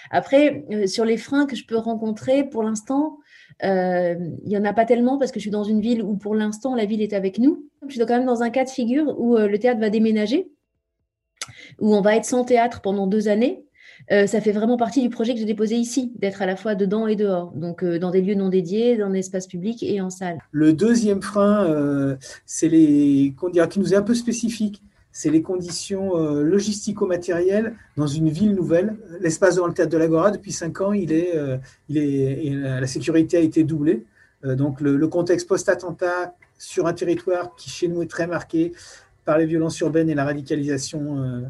Après, 0.10 0.66
sur 0.88 1.06
les 1.06 1.18
freins 1.18 1.46
que 1.46 1.56
je 1.56 1.66
peux 1.66 1.78
rencontrer, 1.78 2.44
pour 2.44 2.64
l'instant, 2.64 3.18
il 3.62 4.42
n'y 4.46 4.58
en 4.58 4.66
a 4.66 4.74
pas 4.74 4.86
tellement 4.86 5.18
parce 5.18 5.32
que 5.32 5.40
je 5.40 5.44
suis 5.44 5.52
dans 5.52 5.64
une 5.64 5.82
ville 5.82 6.02
où 6.02 6.16
pour 6.18 6.36
l'instant, 6.36 6.76
la 6.76 6.86
ville 6.86 7.02
est 7.02 7.14
avec 7.14 7.38
nous. 7.38 7.66
Je 7.88 7.96
suis 7.96 8.06
quand 8.06 8.18
même 8.18 8.26
dans 8.26 8.44
un 8.44 8.50
cas 8.50 8.64
de 8.64 8.70
figure 8.70 9.20
où 9.20 9.38
le 9.38 9.58
théâtre 9.58 9.80
va 9.80 9.90
déménager, 9.90 10.52
où 11.80 11.96
on 11.96 12.02
va 12.02 12.16
être 12.16 12.26
sans 12.26 12.44
théâtre 12.44 12.82
pendant 12.82 13.08
deux 13.08 13.28
années. 13.28 13.64
ça 14.10 14.42
fait 14.42 14.52
vraiment 14.52 14.78
partie 14.78 15.02
du 15.02 15.10
projet 15.10 15.34
que 15.34 15.40
j'ai 15.40 15.46
déposé 15.46 15.76
ici, 15.76 16.12
d'être 16.16 16.42
à 16.42 16.46
la 16.46 16.56
fois 16.56 16.76
dedans 16.76 17.08
et 17.08 17.16
dehors, 17.16 17.52
donc 17.54 17.84
dans 17.84 18.10
des 18.10 18.22
lieux 18.22 18.36
non 18.36 18.50
dédiés, 18.50 18.98
dans 18.98 19.10
l'espace 19.10 19.48
public 19.48 19.84
et 19.84 20.02
en 20.02 20.10
salle. 20.10 20.40
Le 20.52 20.74
deuxième 20.74 21.22
frein, 21.22 22.18
c'est 22.46 22.70
les, 22.70 23.34
qu'on 23.38 23.50
dirait, 23.50 23.68
qui 23.68 23.80
nous 23.80 23.94
est 23.94 23.98
un 23.98 24.04
peu 24.04 24.16
spécifique 24.16 24.82
c'est 25.12 25.30
les 25.30 25.42
conditions 25.42 26.18
euh, 26.18 26.44
logistico-matérielles 26.44 27.76
dans 27.98 28.08
une 28.08 28.30
ville 28.30 28.56
nouvelle. 28.56 28.96
L'espace 29.20 29.56
devant 29.56 29.68
le 29.68 29.74
théâtre 29.74 29.92
de 29.92 29.98
l'Agora, 29.98 30.32
depuis 30.32 30.52
cinq 30.52 30.82
ans, 30.82 30.94
il 30.94 31.12
est, 31.12 31.36
euh, 31.36 31.58
la 31.90 32.88
sécurité 32.88 33.38
a 33.38 33.42
été 33.42 33.64
doublée. 33.64 34.06
Euh, 34.46 34.56
donc 34.56 34.82
le 34.82 35.08
contexte 35.08 35.48
post-attentat 35.48 36.34
sur 36.58 36.88
un 36.88 36.94
territoire 36.94 37.56
qui 37.56 37.70
chez 37.70 37.88
nous 37.88 38.02
est 38.02 38.10
très 38.10 38.28
marqué 38.28 38.72
par 39.26 39.38
les 39.38 39.46
violences 39.46 39.80
urbaines 39.80 40.10
et 40.10 40.16
la 40.16 40.26
radicalisation 40.26 41.44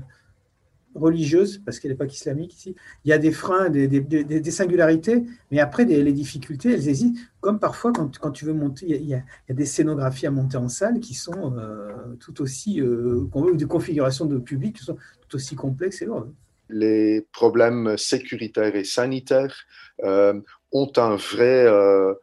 religieuse, 0.96 1.62
parce 1.64 1.80
qu'elle 1.80 1.92
n'est 1.92 1.98
pas 1.98 2.06
islamique 2.06 2.54
ici, 2.54 2.76
il 3.06 3.10
y 3.10 3.14
a 3.14 3.18
des 3.18 3.32
freins, 3.32 3.70
des, 3.70 3.88
des, 3.88 4.02
des, 4.02 4.52
singularités, 4.52 5.24
mais 5.52 5.60
après, 5.60 5.86
les 5.86 6.14
difficultés, 6.14 6.74
elles 6.74 6.88
hésitent. 6.88 7.18
Comme 7.40 7.60
parfois, 7.60 7.92
quand, 7.92 8.18
quand 8.20 8.32
tu 8.32 8.46
veux 8.46 8.54
monter, 8.54 8.86
il 8.88 9.08
y, 9.08 9.16
a, 9.16 9.24
des 9.50 9.66
scénographies 9.66 10.28
à 10.28 10.32
monter 10.32 10.58
en 10.58 10.70
salle 10.70 11.00
qui 11.00 11.14
sont 11.14 11.58
euh, 11.58 11.92
tout 12.20 12.42
aussi, 12.42 12.82
euh, 12.82 13.28
des 13.54 13.66
configurations 13.66 14.26
de 14.26 14.38
public 14.38 14.78
qui 14.78 14.84
sont 14.84 14.98
tout 15.28 15.36
aussi 15.36 15.56
complexes 15.56 16.02
et 16.02 16.06
lourdes. 16.06 16.34
Les 16.70 17.28
problèmes 17.34 17.98
sécuritaires 17.98 18.76
et 18.76 18.86
sanitaires 18.86 19.56
euh, 20.04 20.40
ont 20.72 20.92
un 20.98 21.16
vrai 21.16 21.66
euh, 21.68 22.14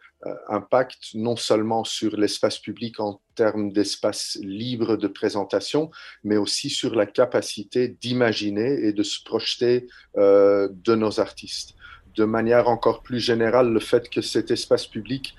impact 0.48 1.14
non 1.14 1.36
seulement 1.36 1.84
sur 1.84 2.16
l'espace 2.16 2.58
public 2.58 2.98
en 2.98 3.20
termes 3.36 3.72
d'espace 3.72 4.38
libre 4.42 4.96
de 4.96 5.06
présentation, 5.06 5.90
mais 6.24 6.36
aussi 6.36 6.70
sur 6.70 6.94
la 6.94 7.06
capacité 7.06 7.88
d'imaginer 7.88 8.84
et 8.84 8.92
de 8.92 9.02
se 9.02 9.22
projeter 9.22 9.86
euh, 10.16 10.68
de 10.72 10.94
nos 10.96 11.20
artistes. 11.20 11.74
De 12.16 12.24
manière 12.24 12.68
encore 12.68 13.02
plus 13.02 13.20
générale, 13.20 13.72
le 13.72 13.80
fait 13.80 14.10
que 14.10 14.20
cet 14.20 14.50
espace 14.50 14.86
public 14.86 15.36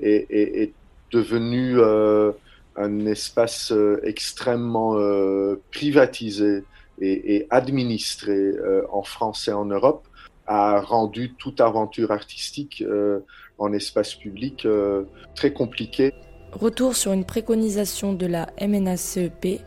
est, 0.00 0.26
est, 0.30 0.62
est 0.62 0.72
devenu 1.10 1.78
euh, 1.78 2.32
un 2.76 3.04
espace 3.04 3.70
euh, 3.72 4.00
extrêmement 4.02 4.96
euh, 4.96 5.60
privatisé 5.72 6.64
et, 7.00 7.36
et 7.36 7.46
administré 7.50 8.32
euh, 8.32 8.82
en 8.90 9.02
France 9.02 9.48
et 9.48 9.52
en 9.52 9.66
Europe 9.66 10.06
a 10.52 10.80
rendu 10.80 11.34
toute 11.34 11.60
aventure 11.60 12.10
artistique 12.10 12.82
euh, 12.86 13.20
en 13.58 13.72
espace 13.72 14.14
public 14.14 14.66
euh, 14.66 15.04
très 15.34 15.52
compliquée. 15.52 16.12
Retour 16.52 16.94
sur 16.94 17.12
une 17.12 17.24
préconisation 17.24 18.12
de 18.12 18.26
la 18.26 18.50
MNACEP, 18.60 19.60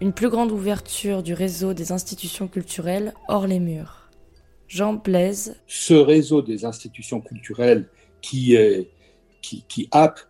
une 0.00 0.12
plus 0.12 0.28
grande 0.28 0.52
ouverture 0.52 1.22
du 1.22 1.34
réseau 1.34 1.74
des 1.74 1.90
institutions 1.90 2.46
culturelles 2.46 3.12
hors 3.28 3.46
les 3.48 3.58
murs. 3.58 4.10
Jean 4.68 4.94
Blaise. 4.94 5.56
Ce 5.66 5.94
réseau 5.94 6.40
des 6.40 6.64
institutions 6.64 7.20
culturelles 7.20 7.88
qui, 8.20 8.56
euh, 8.56 8.82
qui, 9.42 9.64
qui 9.68 9.88
happe 9.90 10.20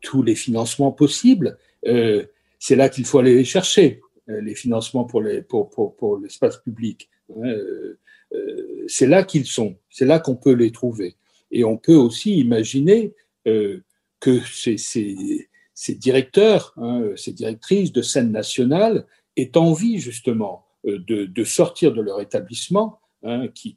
tous 0.00 0.22
les 0.22 0.34
financements 0.34 0.92
possibles, 0.92 1.56
euh, 1.86 2.24
c'est 2.58 2.76
là 2.76 2.88
qu'il 2.88 3.04
faut 3.04 3.20
aller 3.20 3.36
les 3.36 3.44
chercher, 3.44 4.00
euh, 4.28 4.40
les 4.40 4.56
financements 4.56 5.04
pour 5.04 5.22
l'espace 5.22 5.46
pour, 5.48 5.70
pour, 5.70 5.96
pour 5.96 6.20
public. 6.64 7.08
Euh, 7.30 7.98
euh, 8.34 8.65
c'est 8.88 9.06
là 9.06 9.24
qu'ils 9.24 9.46
sont, 9.46 9.76
c'est 9.90 10.04
là 10.04 10.18
qu'on 10.18 10.36
peut 10.36 10.52
les 10.52 10.72
trouver. 10.72 11.16
Et 11.50 11.64
on 11.64 11.76
peut 11.76 11.94
aussi 11.94 12.38
imaginer 12.38 13.14
euh, 13.46 13.82
que 14.20 14.40
ces, 14.46 15.48
directeurs, 15.90 16.72
hein, 16.76 17.10
ces 17.16 17.32
directrices 17.32 17.92
de 17.92 18.02
scène 18.02 18.32
nationale 18.32 19.06
aient 19.36 19.56
envie 19.56 19.98
justement 19.98 20.64
euh, 20.86 20.98
de, 21.06 21.44
sortir 21.44 21.92
de 21.92 22.00
leur 22.00 22.20
établissement 22.20 22.98
hein, 23.22 23.48
qui, 23.48 23.76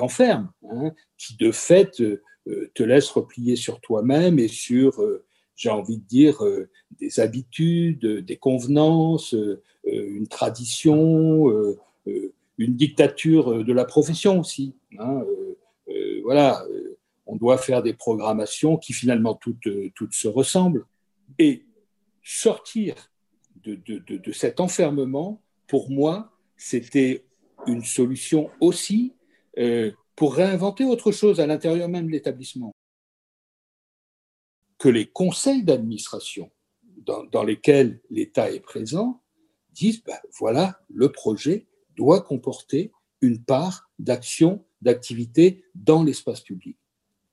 enferme, 0.00 0.50
hein, 0.70 0.92
qui 1.16 1.36
de 1.36 1.50
fait 1.50 2.00
euh, 2.00 2.22
te 2.74 2.82
laisse 2.82 3.10
replier 3.10 3.56
sur 3.56 3.80
toi-même 3.80 4.38
et 4.38 4.48
sur, 4.48 5.04
j'ai 5.54 5.68
envie 5.68 5.98
de 5.98 6.06
dire, 6.06 6.42
des 6.98 7.20
habitudes, 7.20 8.06
des 8.24 8.36
convenances, 8.38 9.34
une 9.84 10.28
tradition 10.28 11.76
une 12.58 12.74
dictature 12.74 13.52
euh, 13.52 13.64
de 13.64 13.72
la 13.72 13.84
profession 13.84 14.40
aussi. 14.40 14.76
Hein, 14.98 15.22
euh, 15.22 15.58
euh, 15.88 16.20
voilà, 16.24 16.62
on 17.26 17.36
doit 17.36 17.56
faire 17.56 17.82
des 17.82 17.94
programmations 17.94 18.76
qui 18.76 18.92
finalement 18.92 19.34
toutes, 19.34 19.68
se 20.10 20.28
ressemblent. 20.28 20.84
Et 21.38 21.64
sortir 22.22 22.94
de, 23.64 24.32
cet 24.32 24.60
enfermement, 24.60 25.42
pour 25.66 25.90
moi, 25.90 26.32
c'était 26.56 27.24
une 27.66 27.84
solution 27.84 28.50
aussi 28.60 29.14
pour 30.14 30.34
réinventer 30.34 30.84
autre 30.84 31.12
chose 31.12 31.40
à 31.40 31.46
l'intérieur 31.46 31.88
même 31.88 32.06
de 32.06 32.12
l'établissement. 32.12 32.72
Que 34.78 34.88
les 34.88 35.06
conseils 35.06 35.62
d'administration 35.62 36.50
dans, 37.04 37.44
lesquels 37.44 38.00
l'État 38.10 38.50
est 38.50 38.60
présent 38.60 39.22
disent, 39.72 40.02
ben, 40.02 40.18
voilà, 40.38 40.80
le 40.88 41.10
projet, 41.12 41.66
doit 41.98 42.22
comporter 42.22 42.92
une 43.20 43.42
part 43.42 43.90
d'action, 43.98 44.64
d'activité 44.80 45.64
dans 45.74 46.04
l'espace 46.04 46.40
public. 46.40 46.76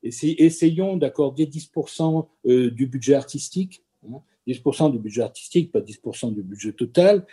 Essayons 0.03 0.97
d'accorder 0.97 1.45
10% 1.45 2.27
euh, 2.47 2.71
du 2.71 2.87
budget 2.87 3.15
artistique, 3.15 3.83
10% 4.47 4.83
hein, 4.83 4.89
du 4.89 4.99
budget 4.99 5.21
artistique, 5.21 5.71
pas 5.71 5.79
10% 5.79 6.33
du 6.33 6.43
budget 6.43 6.73
total, 6.73 7.25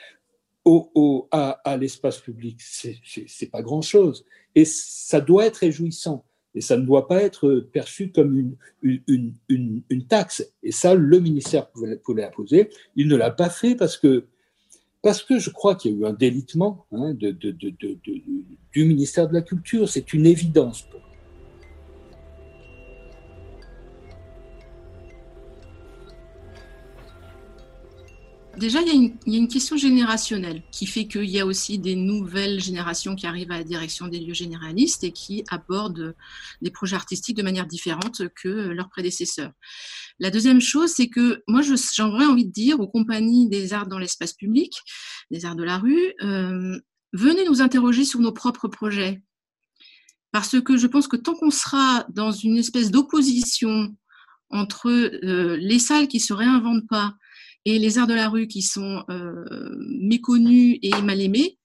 au, 0.65 0.91
au, 0.95 1.29
à, 1.31 1.51
à 1.69 1.77
l'espace 1.77 2.19
public. 2.19 2.59
C'est 2.61 3.51
pas 3.51 3.63
grand-chose. 3.63 4.25
Et 4.55 4.65
ça 4.65 5.21
doit 5.21 5.47
être 5.47 5.59
réjouissant. 5.59 6.25
Et 6.55 6.61
ça 6.61 6.77
ne 6.77 6.85
doit 6.85 7.09
pas 7.09 7.23
être 7.23 7.67
perçu 7.73 8.11
comme 8.11 8.39
une, 8.39 8.57
une, 9.07 9.35
une, 9.49 9.83
une 9.89 10.07
taxe. 10.07 10.47
Et 10.63 10.73
ça, 10.73 10.95
le 10.95 11.19
ministère 11.19 11.71
pouvait, 11.71 11.97
pouvait 11.97 12.23
l'imposer. 12.23 12.71
Il 12.95 13.09
ne 13.09 13.17
l'a 13.17 13.31
pas 13.31 13.51
fait 13.51 13.75
parce 13.75 13.97
que 13.97 14.27
parce 15.03 15.23
que 15.23 15.39
je 15.39 15.51
crois 15.51 15.75
qu'il 15.75 15.93
y 15.93 15.95
a 15.95 15.99
eu 15.99 16.07
un 16.07 16.13
délitement 16.13 16.87
hein, 16.93 17.13
de, 17.13 17.31
du 17.31 18.85
ministère 18.85 19.29
de 19.29 19.35
la 19.35 19.43
Culture. 19.43 19.89
C'est 19.89 20.13
une 20.13 20.27
évidence 20.27 20.83
pour 20.83 21.01
Déjà, 28.63 28.81
il 28.81 29.13
y, 29.27 29.35
a 29.35 29.39
une, 29.39 29.49
question 29.49 29.77
générationnelle 29.77 30.63
qui 30.71 30.87
fait 30.87 31.09
qu'il 31.09 31.29
y 31.29 31.41
a 31.41 31.47
aussi 31.47 31.81
des 31.81 31.97
nouvelles 31.97 32.61
générations 32.61 33.17
qui 33.17 33.27
arrivent 33.27 33.51
à 33.51 33.59
la 33.59 33.65
direction 33.65 34.07
des 34.07 34.21
lieux 34.21 34.35
généralistes 34.35 35.03
et 35.03 35.11
qui 35.11 35.43
abordent 35.51 36.15
des 36.61 36.71
projets 36.71 36.95
artistiques 36.95 37.37
de 37.37 37.43
manière 37.43 37.67
différente 37.67 38.23
que 38.37 38.49
leurs 38.49 38.89
prédécesseurs. 38.89 39.51
La 40.21 40.31
deuxième 40.31 40.61
chose, 40.61 40.93
c'est 40.95 41.09
que 41.09 41.43
moi, 41.49 41.63
j'aurais 41.63 42.25
envie 42.25 42.47
de 42.47 42.53
dire 42.53 42.79
aux 42.79 42.87
compagnies 42.87 43.49
des 43.49 43.73
arts 43.73 43.89
dans 43.89 43.99
l'espace 43.99 44.33
public, 44.33 44.73
des 45.33 45.45
arts 45.45 45.57
de 45.57 45.65
la 45.65 45.79
rue, 45.79 46.15
euh, 46.23 46.79
venez 47.13 47.45
nous 47.45 47.63
interroger 47.63 48.05
sur 48.05 48.21
nos 48.21 48.33
propres 48.33 48.69
projets. 48.69 49.25
Parce 50.31 50.61
que 50.61 50.77
je 50.77 50.87
pense 50.87 51.09
que 51.09 51.17
tant 51.17 51.35
qu'on 51.35 51.51
sera 51.51 52.07
dans 52.11 52.31
une 52.31 52.59
espèce 52.59 52.93
d'opposition 52.93 53.97
entre 54.51 54.89
euh, 54.89 55.57
les 55.57 55.81
salles 55.81 56.07
qui 56.07 56.21
se 56.21 56.33
réinventent 56.33 56.87
pas 56.89 57.17
et 57.65 57.79
les 57.79 57.99
arts 57.99 58.07
de 58.07 58.15
la 58.15 58.29
rue 58.29 58.49
qui 58.49 58.63
sont 58.63 59.05
euh, 59.11 59.45
méconnus 60.01 60.79
et 60.83 60.91
mal 61.03 61.21
aimés, 61.21 61.59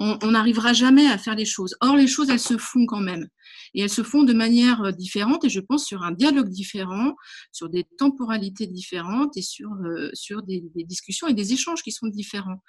on 0.00 0.30
n'arrivera 0.30 0.72
jamais 0.72 1.08
à 1.08 1.18
faire 1.18 1.34
les 1.34 1.44
choses. 1.44 1.74
Or, 1.80 1.96
les 1.96 2.06
choses, 2.06 2.30
elles 2.30 2.38
se 2.38 2.56
font 2.56 2.86
quand 2.86 3.00
même. 3.00 3.26
Et 3.74 3.82
elles 3.82 3.90
se 3.90 4.02
font 4.02 4.22
de 4.22 4.32
manière 4.32 4.82
euh, 4.82 4.92
différente, 4.92 5.44
et 5.44 5.48
je 5.48 5.60
pense 5.60 5.84
sur 5.84 6.02
un 6.02 6.12
dialogue 6.12 6.48
différent, 6.48 7.14
sur 7.52 7.68
des 7.68 7.84
temporalités 7.98 8.66
différentes 8.66 9.36
et 9.36 9.42
sur, 9.42 9.70
euh, 9.84 10.10
sur 10.14 10.42
des, 10.42 10.62
discussions 10.76 11.26
et 11.26 11.34
des 11.34 11.52
échanges 11.52 11.82
qui 11.82 11.92
sont 11.92 12.06
différents. 12.06 12.62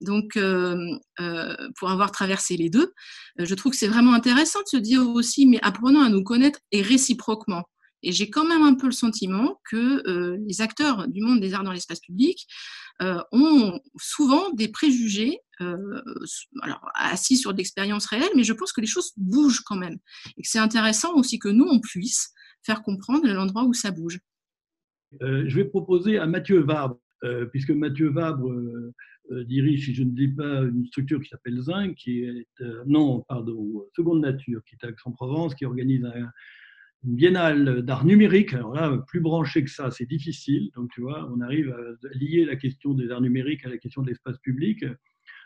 Donc, 0.00 0.36
euh, 0.36 0.76
pour 1.78 1.90
avoir 1.90 2.12
traversé 2.12 2.56
les 2.56 2.70
deux, 2.70 2.92
je 3.38 3.54
trouve 3.54 3.72
que 3.72 3.78
c'est 3.78 3.88
vraiment 3.88 4.12
intéressant 4.12 4.60
de 4.60 4.68
se 4.68 4.76
dire 4.76 5.08
aussi, 5.08 5.46
mais 5.46 5.58
apprenons 5.62 6.02
à 6.02 6.08
nous 6.08 6.22
connaître 6.22 6.60
et 6.70 6.82
réciproquement. 6.82 7.64
Et 8.04 8.12
j'ai 8.12 8.30
quand 8.30 8.44
même 8.44 8.62
un 8.62 8.74
peu 8.74 8.86
le 8.86 8.92
sentiment 8.92 9.60
que 9.70 10.36
les 10.46 10.60
acteurs 10.60 11.08
du 11.08 11.20
monde 11.20 11.40
des 11.40 11.54
arts 11.54 11.64
dans 11.64 11.72
l'espace 11.72 12.00
public 12.00 12.46
ont 13.00 13.80
souvent 13.96 14.50
des 14.50 14.68
préjugés 14.68 15.40
euh, 15.60 16.02
alors, 16.62 16.90
assis 16.94 17.36
sur 17.36 17.54
d'expériences 17.54 18.06
réelles, 18.06 18.30
mais 18.36 18.44
je 18.44 18.52
pense 18.52 18.72
que 18.72 18.80
les 18.80 18.86
choses 18.86 19.12
bougent 19.16 19.60
quand 19.60 19.76
même. 19.76 19.98
Et 20.36 20.42
que 20.42 20.48
c'est 20.48 20.58
intéressant 20.58 21.14
aussi 21.14 21.38
que 21.38 21.48
nous, 21.48 21.64
on 21.64 21.80
puisse 21.80 22.32
faire 22.64 22.82
comprendre 22.82 23.28
l'endroit 23.28 23.64
où 23.64 23.74
ça 23.74 23.90
bouge. 23.90 24.18
Euh, 25.22 25.44
je 25.46 25.56
vais 25.56 25.64
proposer 25.64 26.18
à 26.18 26.26
Mathieu 26.26 26.60
Vabre, 26.60 26.98
euh, 27.22 27.46
puisque 27.46 27.70
Mathieu 27.70 28.10
Vabre 28.10 28.52
dirige, 29.30 29.86
si 29.86 29.94
je 29.94 30.02
ne 30.02 30.10
dis 30.10 30.28
pas, 30.28 30.62
une 30.62 30.84
structure 30.86 31.18
qui 31.22 31.30
s'appelle 31.30 31.58
Zinc, 31.58 31.94
qui 31.94 32.24
est, 32.24 32.46
non, 32.86 33.24
pardon, 33.26 33.86
Seconde 33.96 34.20
Nature, 34.20 34.60
qui 34.68 34.74
est 34.74 34.84
à 34.84 34.90
Aix-en-Provence, 34.90 35.54
qui 35.54 35.64
organise 35.64 36.04
une 37.04 37.16
biennale 37.16 37.82
d'art 37.82 38.04
numérique. 38.04 38.54
Alors 38.54 38.74
là, 38.74 38.96
plus 39.06 39.20
branché 39.20 39.62
que 39.62 39.70
ça, 39.70 39.90
c'est 39.90 40.06
difficile. 40.06 40.70
Donc, 40.74 40.90
tu 40.92 41.02
vois, 41.02 41.30
on 41.34 41.40
arrive 41.40 41.70
à 41.70 42.08
lier 42.16 42.44
la 42.44 42.56
question 42.56 42.94
des 42.94 43.10
arts 43.10 43.20
numériques 43.20 43.64
à 43.64 43.68
la 43.68 43.78
question 43.78 44.02
de 44.02 44.08
l'espace 44.08 44.38
public. 44.38 44.84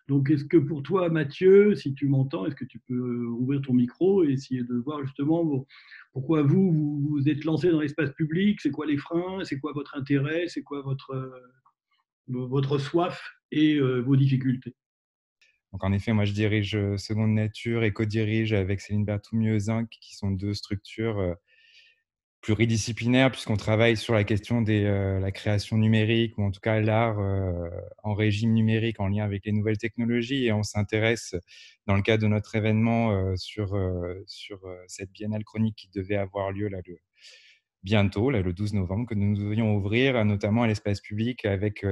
Donc, 0.06 0.30
est-ce 0.30 0.44
que 0.44 0.56
pour 0.56 0.82
toi, 0.82 1.10
Mathieu, 1.10 1.74
si 1.74 1.94
tu 1.94 2.08
m'entends, 2.08 2.46
est-ce 2.46 2.54
que 2.54 2.64
tu 2.64 2.78
peux 2.78 3.26
ouvrir 3.26 3.60
ton 3.60 3.74
micro 3.74 4.24
et 4.24 4.32
essayer 4.32 4.62
de 4.62 4.74
voir 4.74 5.04
justement 5.04 5.66
pourquoi 6.12 6.42
vous, 6.42 6.72
vous, 6.72 7.28
êtes 7.28 7.44
lancé 7.44 7.70
dans 7.70 7.80
l'espace 7.80 8.12
public? 8.12 8.60
C'est 8.60 8.70
quoi 8.70 8.86
les 8.86 8.96
freins? 8.96 9.44
C'est 9.44 9.58
quoi 9.58 9.72
votre 9.72 9.96
intérêt? 9.96 10.48
C'est 10.48 10.62
quoi 10.62 10.80
votre, 10.80 11.10
euh, 11.10 12.46
votre 12.46 12.78
soif 12.78 13.34
et 13.50 13.74
euh, 13.74 14.00
vos 14.00 14.16
difficultés? 14.16 14.74
Donc 15.72 15.84
en 15.84 15.92
effet, 15.92 16.14
moi 16.14 16.24
je 16.24 16.32
dirige 16.32 16.74
euh, 16.74 16.96
Seconde 16.96 17.34
Nature 17.34 17.84
et 17.84 17.92
co-dirige 17.92 18.54
avec 18.54 18.80
Céline 18.80 19.04
Berthoumieux 19.04 19.58
Zinc, 19.58 19.90
qui 19.90 20.16
sont 20.16 20.30
deux 20.30 20.54
structures 20.54 21.36
pluridisciplinaire 22.40 23.30
puisqu'on 23.30 23.56
travaille 23.56 23.96
sur 23.96 24.14
la 24.14 24.24
question 24.24 24.62
de 24.62 24.72
euh, 24.72 25.20
la 25.20 25.32
création 25.32 25.76
numérique 25.76 26.38
ou 26.38 26.44
en 26.44 26.50
tout 26.50 26.60
cas 26.60 26.80
l'art 26.80 27.18
euh, 27.18 27.68
en 28.04 28.14
régime 28.14 28.52
numérique 28.52 29.00
en 29.00 29.08
lien 29.08 29.24
avec 29.24 29.44
les 29.44 29.52
nouvelles 29.52 29.78
technologies. 29.78 30.46
Et 30.46 30.52
on 30.52 30.62
s'intéresse 30.62 31.34
dans 31.86 31.96
le 31.96 32.02
cadre 32.02 32.22
de 32.22 32.28
notre 32.28 32.54
événement 32.54 33.12
euh, 33.12 33.34
sur, 33.36 33.76
sur 34.26 34.60
cette 34.86 35.10
biennale 35.10 35.44
chronique 35.44 35.76
qui 35.76 35.90
devait 35.94 36.16
avoir 36.16 36.52
lieu 36.52 36.68
là, 36.68 36.78
bientôt, 37.82 38.30
là, 38.30 38.40
le 38.40 38.52
12 38.52 38.74
novembre, 38.74 39.08
que 39.08 39.14
nous 39.14 39.36
devions 39.36 39.74
ouvrir 39.74 40.24
notamment 40.24 40.62
à 40.62 40.66
l'espace 40.66 41.00
public 41.00 41.44
avec, 41.44 41.84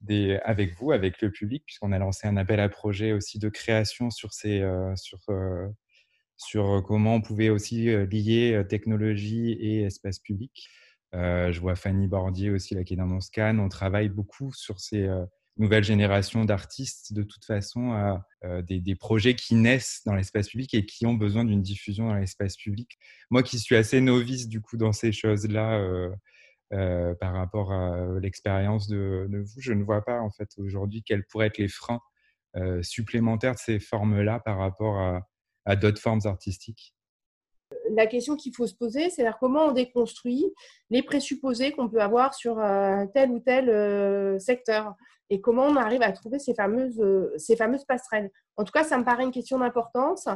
des, 0.00 0.38
avec 0.44 0.74
vous, 0.74 0.92
avec 0.92 1.20
le 1.20 1.30
public, 1.30 1.64
puisqu'on 1.66 1.92
a 1.92 1.98
lancé 1.98 2.26
un 2.26 2.36
appel 2.36 2.60
à 2.60 2.68
projet 2.68 3.12
aussi 3.12 3.38
de 3.38 3.48
création 3.48 4.10
sur 4.10 4.32
ces, 4.32 4.62
sur, 4.96 5.18
sur 6.36 6.82
comment 6.86 7.16
on 7.16 7.20
pouvait 7.20 7.50
aussi 7.50 7.86
lier 8.06 8.62
technologie 8.68 9.52
et 9.52 9.82
espace 9.82 10.18
public. 10.18 10.68
je 11.12 11.58
vois 11.60 11.76
Fanny 11.76 12.08
Bordier 12.08 12.50
aussi 12.50 12.74
là, 12.74 12.84
qui 12.84 12.94
est 12.94 12.96
dans 12.96 13.06
mon 13.06 13.20
scan. 13.20 13.58
On 13.58 13.68
travaille 13.68 14.08
beaucoup 14.08 14.52
sur 14.52 14.80
ces 14.80 15.08
nouvelles 15.56 15.84
générations 15.84 16.44
d'artistes, 16.44 17.12
de 17.12 17.22
toute 17.22 17.44
façon, 17.44 17.92
à, 17.92 18.26
des, 18.62 18.94
projets 18.94 19.34
qui 19.34 19.54
naissent 19.54 20.02
dans 20.06 20.14
l'espace 20.14 20.48
public 20.48 20.74
et 20.74 20.86
qui 20.86 21.06
ont 21.06 21.14
besoin 21.14 21.44
d'une 21.44 21.62
diffusion 21.62 22.08
dans 22.08 22.14
l'espace 22.14 22.56
public. 22.56 22.98
Moi 23.30 23.42
qui 23.42 23.58
suis 23.58 23.76
assez 23.76 24.00
novice 24.00 24.48
du 24.48 24.60
coup 24.60 24.76
dans 24.76 24.92
ces 24.92 25.12
choses-là, 25.12 25.80
par 27.20 27.34
rapport 27.34 27.72
à 27.72 28.18
l'expérience 28.20 28.88
de, 28.88 29.26
de, 29.28 29.38
vous, 29.38 29.60
je 29.60 29.72
ne 29.72 29.84
vois 29.84 30.02
pas 30.04 30.20
en 30.20 30.30
fait 30.30 30.48
aujourd'hui 30.56 31.02
quels 31.02 31.24
pourraient 31.26 31.48
être 31.48 31.58
les 31.58 31.68
freins 31.68 32.00
supplémentaires 32.82 33.54
de 33.54 33.60
ces 33.60 33.80
formes-là 33.80 34.40
par 34.40 34.58
rapport 34.58 34.98
à, 34.98 35.28
à 35.64 35.76
d'autres 35.76 36.00
formes 36.00 36.20
artistiques 36.24 36.94
la 37.94 38.06
question 38.06 38.36
qu'il 38.36 38.54
faut 38.54 38.66
se 38.66 38.74
poser, 38.74 39.10
c'est 39.10 39.26
comment 39.40 39.66
on 39.66 39.72
déconstruit 39.72 40.52
les 40.90 41.02
présupposés 41.02 41.72
qu'on 41.72 41.88
peut 41.88 42.00
avoir 42.00 42.34
sur 42.34 42.58
euh, 42.58 43.04
tel 43.14 43.30
ou 43.30 43.40
tel 43.40 43.68
euh, 43.68 44.38
secteur 44.38 44.94
et 45.30 45.40
comment 45.40 45.64
on 45.64 45.76
arrive 45.76 46.02
à 46.02 46.12
trouver 46.12 46.38
ces 46.38 46.54
fameuses, 46.54 47.00
euh, 47.00 47.32
ces 47.38 47.56
fameuses 47.56 47.84
passerelles. 47.84 48.30
En 48.56 48.64
tout 48.64 48.72
cas, 48.72 48.84
ça 48.84 48.98
me 48.98 49.04
paraît 49.04 49.24
une 49.24 49.30
question 49.30 49.58
d'importance 49.58 50.28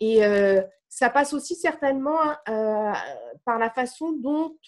et 0.00 0.20
ça 0.90 1.08
passe 1.08 1.32
aussi 1.32 1.54
certainement 1.54 2.18
par 2.44 3.58
la 3.58 3.70
façon 3.70 4.12
dont 4.12 4.58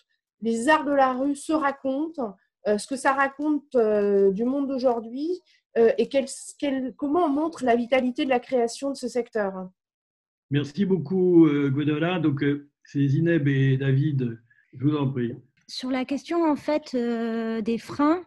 les 0.40 0.70
arts 0.70 0.87
de 0.87 0.92
la 0.92 1.12
rue 1.12 1.37
se 1.37 1.53
racontent, 1.53 2.35
ce 2.66 2.87
que 2.87 2.96
ça 2.96 3.12
raconte 3.12 3.77
du 3.77 4.44
monde 4.44 4.68
d'aujourd'hui 4.68 5.38
et 5.77 6.09
comment 6.96 7.27
on 7.27 7.29
montre 7.29 7.62
la 7.62 7.77
vitalité 7.77 8.24
de 8.24 8.31
la 8.31 8.40
création 8.40 8.88
de 8.88 8.96
ce 8.96 9.07
secteur. 9.07 9.68
Merci 10.50 10.85
beaucoup, 10.85 11.46
euh, 11.46 11.70
Gwedola. 11.70 12.20
Donc, 12.20 12.42
euh, 12.42 12.68
c'est 12.85 13.07
Zineb 13.07 13.48
et 13.48 13.76
David. 13.76 14.38
Je 14.76 14.85
vous 14.85 14.96
en 14.96 15.09
prie. 15.09 15.33
Sur 15.66 15.90
la 15.90 16.04
question, 16.04 16.44
en 16.48 16.57
fait, 16.57 16.92
euh, 16.94 17.61
des 17.61 17.78
freins, 17.78 18.22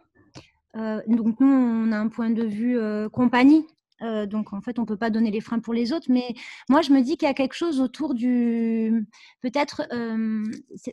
donc 0.74 1.40
nous, 1.40 1.48
on 1.48 1.90
a 1.90 1.96
un 1.98 2.08
point 2.08 2.30
de 2.30 2.44
vue 2.44 2.78
compagnie 3.10 3.66
euh, 4.02 4.26
donc 4.26 4.52
en 4.52 4.60
fait, 4.60 4.78
on 4.78 4.84
peut 4.84 4.96
pas 4.96 5.10
donner 5.10 5.30
les 5.30 5.40
freins 5.40 5.58
pour 5.58 5.74
les 5.74 5.92
autres, 5.92 6.06
mais 6.08 6.34
moi 6.68 6.82
je 6.82 6.92
me 6.92 7.00
dis 7.00 7.16
qu'il 7.16 7.26
y 7.26 7.30
a 7.30 7.34
quelque 7.34 7.54
chose 7.54 7.80
autour 7.80 8.14
du, 8.14 9.06
peut-être 9.40 9.82
euh, 9.92 10.44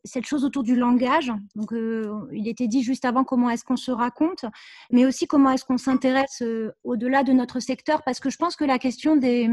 cette 0.04 0.26
chose 0.26 0.44
autour 0.44 0.64
du 0.64 0.76
langage. 0.76 1.32
Donc 1.56 1.74
euh, 1.74 2.28
il 2.34 2.48
était 2.48 2.68
dit 2.68 2.84
juste 2.84 3.06
avant 3.06 3.24
comment 3.24 3.50
est-ce 3.50 3.64
qu'on 3.64 3.78
se 3.78 3.92
raconte, 3.92 4.46
mais 4.92 5.06
aussi 5.06 5.28
comment 5.28 5.52
est-ce 5.52 5.66
qu'on 5.66 5.78
s'intéresse 5.78 6.44
au-delà 6.84 7.24
de 7.24 7.34
notre 7.34 7.60
secteur, 7.60 8.04
parce 8.04 8.20
que 8.20 8.30
je 8.30 8.38
pense 8.38 8.56
que 8.56 8.66
la 8.66 8.80
question 8.80 9.16
des, 9.16 9.50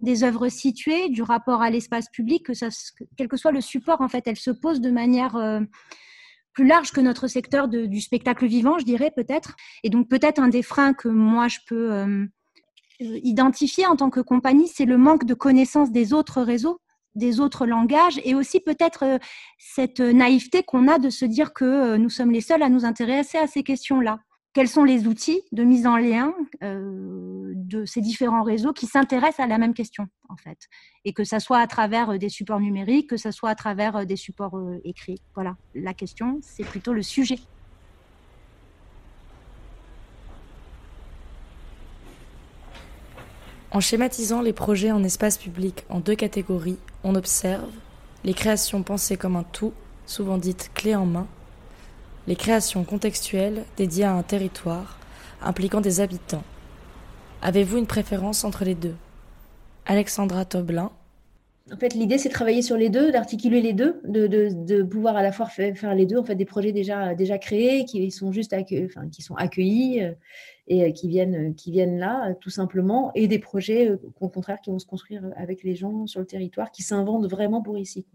des 0.00 0.24
œuvres 0.24 0.48
situées, 0.48 1.08
du 1.08 1.22
rapport 1.22 1.62
à 1.62 1.70
l'espace 1.70 2.08
public, 2.10 2.46
que 2.46 2.54
ça, 2.54 2.68
quel 3.16 3.28
que 3.28 3.36
soit 3.36 3.52
le 3.52 3.60
support, 3.60 4.00
en 4.00 4.08
fait, 4.08 4.26
elle 4.26 4.36
se 4.36 4.50
pose 4.50 4.80
de 4.80 4.90
manière 4.90 5.36
plus 6.52 6.66
large 6.66 6.92
que 6.92 7.00
notre 7.00 7.26
secteur 7.26 7.68
du 7.68 8.00
spectacle 8.00 8.46
vivant, 8.46 8.78
je 8.78 8.84
dirais 8.84 9.12
peut-être. 9.14 9.56
Et 9.82 9.90
donc 9.90 10.08
peut-être 10.08 10.40
un 10.40 10.48
des 10.48 10.62
freins 10.62 10.94
que 10.94 11.08
moi 11.08 11.48
je 11.48 11.58
peux 11.66 12.28
euh, 13.00 13.18
identifier 13.22 13.86
en 13.86 13.96
tant 13.96 14.10
que 14.10 14.20
compagnie, 14.20 14.68
c'est 14.68 14.84
le 14.84 14.98
manque 14.98 15.24
de 15.24 15.34
connaissance 15.34 15.90
des 15.90 16.12
autres 16.12 16.42
réseaux, 16.42 16.80
des 17.14 17.40
autres 17.40 17.66
langages, 17.66 18.20
et 18.24 18.34
aussi 18.34 18.60
peut-être 18.60 19.04
euh, 19.04 19.18
cette 19.58 20.00
naïveté 20.00 20.62
qu'on 20.62 20.88
a 20.88 20.98
de 20.98 21.10
se 21.10 21.24
dire 21.24 21.52
que 21.52 21.64
euh, 21.64 21.98
nous 21.98 22.10
sommes 22.10 22.30
les 22.30 22.40
seuls 22.40 22.62
à 22.62 22.68
nous 22.68 22.84
intéresser 22.84 23.38
à 23.38 23.46
ces 23.46 23.62
questions-là. 23.62 24.20
Quels 24.52 24.68
sont 24.68 24.84
les 24.84 25.08
outils 25.08 25.42
de 25.50 25.64
mise 25.64 25.84
en 25.84 25.96
lien 25.96 26.32
de 26.62 27.84
ces 27.86 28.00
différents 28.00 28.44
réseaux 28.44 28.72
qui 28.72 28.86
s'intéressent 28.86 29.40
à 29.40 29.48
la 29.48 29.58
même 29.58 29.74
question, 29.74 30.06
en 30.28 30.36
fait, 30.36 30.68
et 31.04 31.12
que 31.12 31.24
ça 31.24 31.40
soit 31.40 31.58
à 31.58 31.66
travers 31.66 32.16
des 32.20 32.28
supports 32.28 32.60
numériques, 32.60 33.10
que 33.10 33.16
ça 33.16 33.32
soit 33.32 33.50
à 33.50 33.56
travers 33.56 34.06
des 34.06 34.14
supports 34.14 34.56
écrits. 34.84 35.20
Voilà, 35.34 35.56
la 35.74 35.92
question, 35.92 36.38
c'est 36.40 36.62
plutôt 36.62 36.92
le 36.92 37.02
sujet. 37.02 37.40
En 43.74 43.80
schématisant 43.80 44.40
les 44.40 44.52
projets 44.52 44.92
en 44.92 45.02
espace 45.02 45.36
public 45.36 45.84
en 45.88 45.98
deux 45.98 46.14
catégories, 46.14 46.78
on 47.02 47.16
observe 47.16 47.72
les 48.22 48.32
créations 48.32 48.84
pensées 48.84 49.16
comme 49.16 49.34
un 49.34 49.42
tout, 49.42 49.72
souvent 50.06 50.38
dites 50.38 50.70
clé 50.74 50.94
en 50.94 51.06
main, 51.06 51.26
les 52.28 52.36
créations 52.36 52.84
contextuelles 52.84 53.64
dédiées 53.76 54.04
à 54.04 54.12
un 54.12 54.22
territoire, 54.22 55.00
impliquant 55.42 55.80
des 55.80 55.98
habitants. 55.98 56.44
Avez-vous 57.42 57.78
une 57.78 57.88
préférence 57.88 58.44
entre 58.44 58.64
les 58.64 58.76
deux? 58.76 58.94
Alexandra 59.86 60.44
Toblin. 60.44 60.92
En 61.72 61.78
fait, 61.78 61.94
l'idée, 61.94 62.18
c'est 62.18 62.28
de 62.28 62.34
travailler 62.34 62.60
sur 62.60 62.76
les 62.76 62.90
deux, 62.90 63.10
d'articuler 63.10 63.62
les 63.62 63.72
deux, 63.72 63.98
de, 64.04 64.82
pouvoir 64.82 65.16
à 65.16 65.22
la 65.22 65.32
fois 65.32 65.46
faire 65.46 65.94
les 65.94 66.04
deux, 66.04 66.18
en 66.18 66.24
fait, 66.24 66.34
des 66.34 66.44
projets 66.44 66.72
déjà, 66.72 67.38
créés, 67.38 67.86
qui 67.86 68.10
sont 68.10 68.32
juste 68.32 68.54
qui 68.66 69.22
sont 69.22 69.34
accueillis, 69.36 70.02
euh, 70.02 70.12
et 70.68 70.84
euh, 70.84 70.90
qui 70.92 71.08
viennent, 71.08 71.50
euh, 71.50 71.52
qui 71.54 71.70
viennent 71.70 71.98
là, 71.98 72.34
tout 72.40 72.50
simplement, 72.50 73.12
et 73.14 73.28
des 73.28 73.38
projets, 73.38 73.90
au 74.20 74.28
contraire, 74.28 74.58
qui 74.62 74.70
vont 74.70 74.78
se 74.78 74.84
construire 74.84 75.24
avec 75.36 75.62
les 75.62 75.74
gens 75.74 76.06
sur 76.06 76.20
le 76.20 76.26
territoire, 76.26 76.70
qui 76.70 76.82
s'inventent 76.82 77.30
vraiment 77.30 77.62
pour 77.62 77.78
ici. 77.78 78.06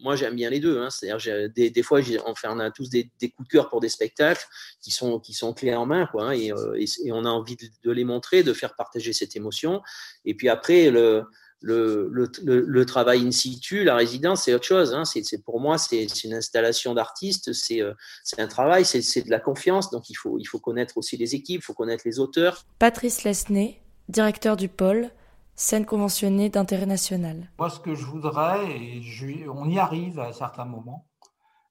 Moi, 0.00 0.16
j'aime 0.16 0.34
bien 0.34 0.50
les 0.50 0.60
deux. 0.60 0.80
Hein. 0.80 0.90
C'est-à-dire, 0.90 1.48
des, 1.54 1.82
fois, 1.84 2.00
on, 2.44 2.58
a 2.58 2.70
tous 2.72 2.90
des, 2.90 3.08
coups 3.36 3.48
de 3.48 3.52
cœur 3.52 3.68
pour 3.68 3.80
des 3.80 3.88
spectacles 3.88 4.44
qui 4.80 4.90
sont, 4.90 5.20
qui 5.20 5.38
clés 5.54 5.76
en 5.76 5.86
main, 5.86 6.08
hein, 6.18 6.32
et, 6.32 6.50
et, 6.76 7.12
on 7.12 7.24
a 7.24 7.30
envie 7.30 7.56
de, 7.56 7.90
les 7.92 8.04
montrer, 8.04 8.42
de 8.42 8.52
faire 8.52 8.74
partager 8.74 9.12
cette 9.12 9.36
émotion. 9.36 9.80
Et 10.24 10.34
puis 10.34 10.48
après, 10.48 10.90
le, 10.90 11.24
le, 11.62 12.08
le, 12.12 12.60
le, 12.60 12.86
travail 12.86 13.26
in 13.26 13.30
situ, 13.30 13.84
la 13.84 13.96
résidence, 13.96 14.44
c'est 14.44 14.54
autre 14.54 14.64
chose. 14.64 14.94
Hein. 14.94 15.04
C'est, 15.04 15.42
pour 15.42 15.60
moi, 15.60 15.78
c'est, 15.78 16.04
une 16.24 16.34
installation 16.34 16.94
d'artiste, 16.94 17.52
c'est, 17.52 17.80
euh, 17.80 17.94
un 18.38 18.46
travail, 18.46 18.84
c'est, 18.84 19.22
de 19.22 19.30
la 19.30 19.40
confiance. 19.40 19.90
Donc, 19.90 20.10
il 20.10 20.14
faut, 20.14 20.38
il 20.38 20.44
faut 20.44 20.58
connaître 20.58 20.98
aussi 20.98 21.16
les 21.16 21.34
équipes, 21.34 21.62
il 21.62 21.64
faut 21.64 21.74
connaître 21.74 22.02
les 22.06 22.18
auteurs. 22.18 22.64
Patrice 22.78 23.24
Lesnay. 23.24 23.80
directeur 24.08 24.56
du 24.56 24.68
pôle, 24.68 25.10
scène 25.54 25.86
conventionnée 25.86 26.50
d'intérêt 26.50 26.86
national. 26.86 27.50
Moi, 27.58 27.70
ce 27.70 27.80
que 27.80 27.94
je 27.94 28.04
voudrais, 28.04 28.70
et 28.70 29.48
on 29.48 29.68
y 29.68 29.78
arrive 29.78 30.18
à 30.18 30.32
certains 30.32 30.66
moments, 30.66 31.08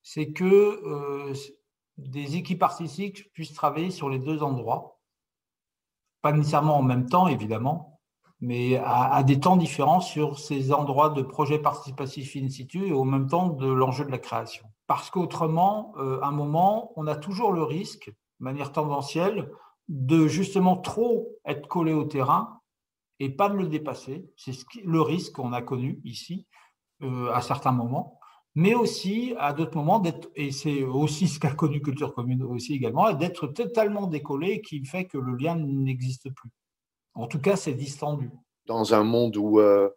c'est 0.02 0.32
que 0.32 0.44
euh, 0.44 1.34
des 1.98 2.36
équipes 2.36 2.64
artistiques 2.64 3.32
puissent 3.34 3.54
travailler 3.54 3.92
sur 3.92 4.10
les 4.10 4.20
deux 4.20 4.42
endroits, 4.42 5.00
pas 6.22 6.32
nécessairement 6.32 6.78
en 6.78 6.84
même 6.84 7.08
temps, 7.08 7.28
évidemment, 7.28 7.95
mais 8.46 8.78
à, 8.78 9.24
des 9.24 9.40
temps 9.40 9.58
différents 9.58 10.02
sur 10.02 10.38
ces 10.38 10.72
endroits 10.72 11.10
de 11.10 11.24
projet 11.24 11.58
participatif 11.58 12.36
in 12.36 12.48
situ 12.48 12.86
et 12.86 12.92
au 12.92 13.04
même 13.04 13.28
temps 13.28 13.50
de 13.50 13.66
l'enjeu 13.66 14.06
de 14.06 14.12
la 14.12 14.20
création. 14.20 14.68
Parce 14.86 15.10
qu'autrement, 15.10 15.96
euh, 15.98 16.20
à 16.22 16.28
un 16.28 16.32
moment, 16.32 16.92
on 16.96 17.08
a 17.08 17.16
toujours 17.16 17.52
le 17.52 17.64
risque, 17.64 18.10
de 18.10 18.44
manière 18.44 18.72
tendancielle, 18.72 19.50
de 19.90 20.28
justement 20.28 20.78
trop 20.78 21.28
être 21.44 21.68
collé 21.68 21.92
au 21.94 22.04
terrain 22.04 22.60
et 23.20 23.32
pas 23.32 23.50
de 23.50 23.56
le 23.56 23.66
dépasser. 23.66 24.30
C'est 24.38 24.54
le 24.84 25.02
risque 25.02 25.34
qu'on 25.34 25.52
a 25.52 25.64
connu 25.64 26.00
ici 26.04 26.46
euh, 27.02 27.32
à 27.32 27.42
certains 27.42 27.72
moments, 27.72 28.20
mais 28.54 28.76
aussi 28.76 29.34
à 29.40 29.54
d'autres 29.54 29.76
moments 29.76 30.04
et 30.36 30.52
c'est 30.52 30.84
aussi 30.84 31.28
ce 31.28 31.40
qu'a 31.40 31.52
connu 31.52 31.82
Culture 31.82 32.14
Commune 32.14 32.44
aussi 32.44 32.76
également, 32.76 33.12
d'être 33.12 33.48
totalement 33.48 34.06
décollé 34.06 34.62
qui 34.62 34.86
fait 34.86 35.06
que 35.06 35.18
le 35.18 35.36
lien 35.36 35.56
n'existe 35.56 36.32
plus. 36.32 36.52
En 37.16 37.28
tout 37.28 37.40
cas, 37.40 37.56
c'est 37.56 37.74
distendu. 37.74 38.30
Dans 38.66 38.94
un 38.94 39.04
monde 39.04 39.38
où, 39.38 39.60
euh, 39.60 39.90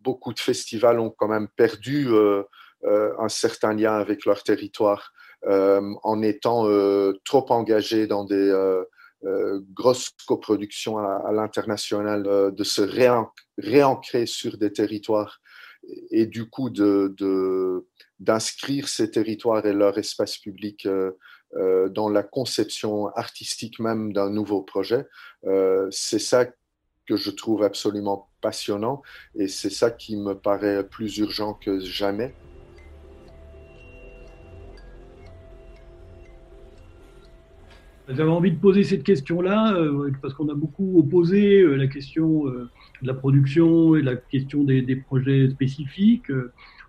beaucoup 0.00 0.32
de 0.32 0.40
festivals 0.40 1.00
ont 1.00 1.10
quand 1.10 1.28
même 1.28 1.48
perdu 1.56 2.08
euh, 2.08 2.44
un 2.82 3.28
certain 3.28 3.72
lien 3.74 3.94
avec 3.94 4.24
leur 4.26 4.42
territoire 4.42 5.12
en 5.44 6.22
étant 6.22 6.66
trop 7.24 7.46
engagés 7.50 8.06
dans 8.06 8.24
des 8.24 8.84
euh, 9.24 9.60
grosse 9.72 10.10
coproduction 10.26 10.98
à, 10.98 11.30
l'international, 11.30 12.26
euh, 12.26 12.50
de 12.50 12.64
se 12.64 12.82
réancrer 13.56 14.26
sur 14.26 14.58
des 14.58 14.72
territoires 14.72 15.40
et 16.10 16.26
du 16.26 16.50
coup 16.50 16.70
d'inscrire 18.18 18.84
de, 18.84 18.88
ces 18.88 19.12
territoires 19.12 19.64
et 19.64 19.72
leur 19.72 19.96
espace 19.96 20.38
public 20.38 20.86
euh, 20.86 21.12
dans 21.54 22.08
la 22.08 22.22
conception 22.22 23.08
artistique 23.08 23.78
même 23.78 24.12
d'un 24.12 24.30
nouveau 24.30 24.62
projet. 24.62 25.06
c'est 25.90 26.18
ça 26.18 26.46
que 27.06 27.16
je 27.16 27.30
trouve 27.30 27.62
absolument 27.62 28.30
passionnant 28.40 29.02
et 29.34 29.48
c'est 29.48 29.70
ça 29.70 29.90
qui 29.90 30.16
me 30.16 30.34
paraît 30.34 30.86
plus 30.88 31.18
urgent 31.18 31.54
que 31.54 31.80
jamais. 31.80 32.34
J'avais 38.08 38.30
envie 38.30 38.50
de 38.50 38.58
poser 38.58 38.82
cette 38.82 39.04
question-là 39.04 39.74
euh, 39.74 40.10
parce 40.20 40.34
qu'on 40.34 40.48
a 40.48 40.54
beaucoup 40.54 40.98
opposé 40.98 41.60
euh, 41.60 41.76
la 41.76 41.86
question 41.86 42.48
euh, 42.48 42.68
de 43.00 43.06
la 43.06 43.14
production 43.14 43.94
et 43.94 44.02
la 44.02 44.16
question 44.16 44.64
des, 44.64 44.96
projets 44.96 45.48
spécifiques. 45.48 46.30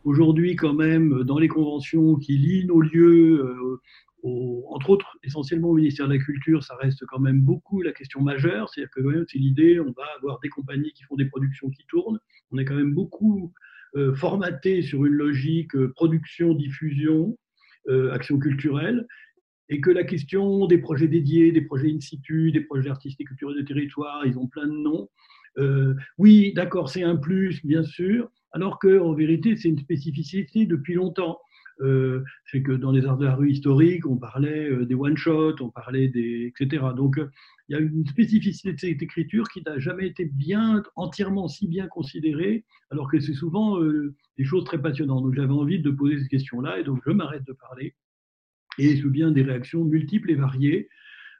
Aujourd'hui, 0.06 0.56
quand 0.56 0.73
même, 0.73 1.23
dans 1.23 1.38
les 1.38 1.47
conventions 1.47 2.15
qui 2.15 2.38
lient 2.38 2.65
nos 2.65 2.82
lieux, 2.82 3.80
entre 4.23 4.89
autres 4.89 5.17
essentiellement 5.23 5.69
au 5.69 5.73
ministère 5.73 6.07
de 6.07 6.13
la 6.13 6.19
Culture, 6.19 6.63
ça 6.63 6.75
reste 6.75 7.05
quand 7.07 7.19
même 7.19 7.41
beaucoup 7.41 7.81
la 7.81 7.91
question 7.91 8.21
majeure. 8.21 8.69
C'est-à-dire 8.69 8.91
que 8.91 9.01
même 9.01 9.25
c'est 9.27 9.38
l'idée, 9.38 9.79
on 9.79 9.91
va 9.91 10.05
avoir 10.17 10.39
des 10.39 10.49
compagnies 10.49 10.93
qui 10.93 11.03
font 11.03 11.15
des 11.15 11.25
productions 11.25 11.69
qui 11.69 11.86
tournent. 11.88 12.19
On 12.51 12.57
est 12.57 12.65
quand 12.65 12.75
même 12.75 12.93
beaucoup 12.93 13.53
formaté 14.15 14.81
sur 14.81 15.05
une 15.05 15.13
logique 15.13 15.77
production, 15.95 16.53
diffusion, 16.53 17.38
action 18.12 18.39
culturelle 18.39 19.05
et 19.69 19.81
que 19.81 19.89
la 19.89 20.03
question 20.03 20.67
des 20.67 20.77
projets 20.77 21.07
dédiés, 21.07 21.51
des 21.51 21.62
projets 21.62 21.91
in 21.91 21.99
situ, 21.99 22.51
des 22.51 22.62
projets 22.62 22.89
artistiques 22.89 23.27
culturels 23.27 23.57
de 23.57 23.62
territoire, 23.62 24.25
ils 24.25 24.38
ont 24.38 24.47
plein 24.47 24.67
de 24.67 24.77
noms. 24.77 25.09
Euh, 25.57 25.93
oui, 26.17 26.53
d'accord, 26.53 26.89
c'est 26.89 27.03
un 27.03 27.15
plus, 27.15 27.65
bien 27.65 27.83
sûr, 27.83 28.29
alors 28.51 28.79
qu'en 28.79 29.13
vérité, 29.13 29.55
c'est 29.55 29.69
une 29.69 29.79
spécificité 29.79 30.65
depuis 30.65 30.93
longtemps. 30.93 31.39
Euh, 31.81 32.23
c'est 32.45 32.62
que 32.62 32.71
dans 32.71 32.91
les 32.91 33.05
arts 33.05 33.17
de 33.17 33.25
la 33.25 33.36
rue 33.36 33.49
historiques, 33.51 34.05
on 34.05 34.17
parlait 34.17 34.69
euh, 34.69 34.86
des 34.86 34.95
one-shots, 34.95 35.55
on 35.62 35.69
parlait 35.69 36.07
des. 36.07 36.53
etc. 36.55 36.86
Donc, 36.95 37.19
il 37.69 37.73
y 37.73 37.75
a 37.75 37.79
une 37.79 38.05
spécificité 38.05 38.73
de 38.73 38.79
cette 38.79 39.01
écriture 39.01 39.47
qui 39.49 39.63
n'a 39.63 39.79
jamais 39.79 40.07
été 40.07 40.25
bien, 40.25 40.83
entièrement 40.95 41.47
si 41.47 41.67
bien 41.67 41.88
considérée, 41.88 42.65
alors 42.91 43.09
que 43.09 43.19
c'est 43.19 43.33
souvent 43.33 43.79
des 43.81 44.43
choses 44.43 44.65
très 44.65 44.81
passionnantes. 44.81 45.23
Donc, 45.23 45.33
j'avais 45.33 45.53
envie 45.53 45.79
de 45.79 45.89
poser 45.89 46.19
cette 46.19 46.29
question-là, 46.29 46.79
et 46.79 46.83
donc 46.83 47.01
je 47.05 47.12
m'arrête 47.12 47.45
de 47.45 47.53
parler 47.53 47.95
et 48.77 48.97
je 48.97 49.07
bien 49.07 49.31
des 49.31 49.43
réactions 49.43 49.83
multiples 49.83 50.31
et 50.31 50.36
variées, 50.36 50.89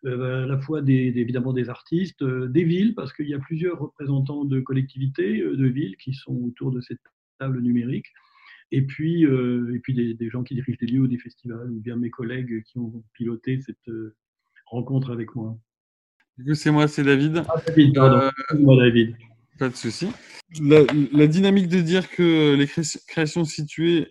euh, 0.06 0.44
à 0.44 0.48
la 0.48 0.60
fois 0.60 0.82
des, 0.82 1.14
évidemment 1.16 1.54
des 1.54 1.70
artistes, 1.70 2.22
euh, 2.22 2.48
des 2.48 2.64
villes, 2.64 2.94
parce 2.94 3.14
qu'il 3.14 3.28
y 3.28 3.34
a 3.34 3.40
plusieurs 3.40 3.80
représentants 3.80 4.46
de 4.46 4.60
collectivités, 4.60 5.42
euh, 5.42 5.56
de 5.56 5.66
villes 5.66 5.96
qui 5.98 6.14
sont 6.14 6.36
autour 6.44 6.72
de 6.72 6.82
cette 6.82 7.00
table 7.40 7.62
numérique, 7.62 8.08
et 8.76 8.82
puis, 8.82 9.24
et 9.24 9.80
puis 9.80 9.94
des, 9.94 10.30
gens 10.30 10.44
qui 10.44 10.56
dirigent 10.56 10.78
des 10.80 10.88
lieux 10.88 11.02
ou 11.02 11.08
des 11.08 11.18
festivals, 11.18 11.70
ou 11.72 11.80
bien 11.80 11.96
mes 11.96 12.10
collègues 12.10 12.64
qui 12.64 12.80
ont 12.80 13.04
piloté 13.14 13.60
cette 13.62 13.94
rencontre 14.66 15.12
avec 15.12 15.36
moi. 15.36 15.58
Du 16.38 16.46
coup, 16.46 16.56
c'est 16.56 16.72
moi, 16.72 16.88
c'est 16.88 17.04
David. 17.04 17.44
Ah, 17.48 17.62
David, 17.68 17.94
pardon. 17.94 18.30
moi, 18.60 18.76
David. 18.78 19.16
Pas 19.60 19.70
de 19.70 19.76
souci. 19.76 20.08
La, 20.62 20.82
la, 21.12 21.28
dynamique 21.28 21.68
de 21.68 21.82
dire 21.82 22.10
que 22.10 22.56
les 22.56 22.68
créations 23.08 23.46
situées 23.46 24.08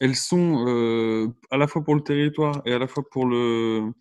elles 0.00 0.14
sont 0.14 0.66
euh, 0.68 1.28
à 1.50 1.56
la 1.56 1.66
fois 1.66 1.82
pour 1.82 1.94
le 1.94 2.02
territoire 2.02 2.62
et 2.64 2.72
à 2.72 2.78
la 2.78 2.86
fois 2.86 3.04
pour 3.10 3.26
le 3.26 3.92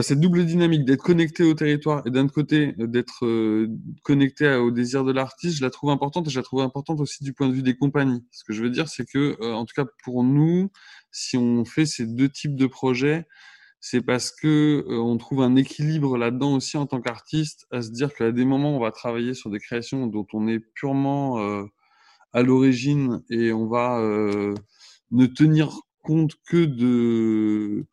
cette 0.00 0.20
double 0.20 0.44
dynamique 0.46 0.84
d'être 0.84 1.02
connecté 1.02 1.42
au 1.44 1.54
territoire 1.54 2.02
et 2.06 2.10
d'un 2.10 2.28
côté 2.28 2.74
d'être 2.78 3.24
euh, 3.24 3.68
connecté 4.02 4.54
au 4.54 4.70
désir 4.70 5.04
de 5.04 5.12
l'artiste, 5.12 5.58
je 5.58 5.64
la 5.64 5.70
trouve 5.70 5.90
importante 5.90 6.26
et 6.28 6.30
je 6.30 6.38
la 6.38 6.44
trouve 6.44 6.60
importante 6.60 7.00
aussi 7.00 7.24
du 7.24 7.32
point 7.32 7.48
de 7.48 7.54
vue 7.54 7.62
des 7.62 7.76
compagnies. 7.76 8.24
Ce 8.30 8.44
que 8.44 8.52
je 8.52 8.62
veux 8.62 8.70
dire, 8.70 8.88
c'est 8.88 9.06
que 9.06 9.36
euh, 9.40 9.54
en 9.54 9.64
tout 9.64 9.74
cas 9.74 9.88
pour 10.04 10.22
nous, 10.24 10.70
si 11.10 11.36
on 11.36 11.64
fait 11.64 11.86
ces 11.86 12.06
deux 12.06 12.28
types 12.28 12.54
de 12.54 12.66
projets, 12.66 13.26
c'est 13.80 14.02
parce 14.02 14.30
que 14.30 14.84
on 14.88 15.16
trouve 15.18 15.42
un 15.42 15.56
équilibre 15.56 16.18
là-dedans 16.18 16.54
aussi 16.54 16.76
en 16.76 16.86
tant 16.86 17.00
qu'artiste, 17.00 17.66
à 17.70 17.82
se 17.82 17.90
dire 17.90 18.12
qu'à 18.14 18.32
des 18.32 18.44
moments 18.44 18.76
on 18.76 18.80
va 18.80 18.90
travailler 18.90 19.34
sur 19.34 19.50
des 19.50 19.60
créations 19.60 20.06
dont 20.06 20.26
on 20.32 20.48
est 20.48 20.58
purement 20.58 21.38
à 22.32 22.42
l'origine 22.42 23.22
et 23.30 23.52
on 23.52 23.68
va 23.68 24.00
ne 25.12 25.26
tenir 25.26 25.70
compte 26.02 26.32
que 26.44 26.64
de 26.64 27.86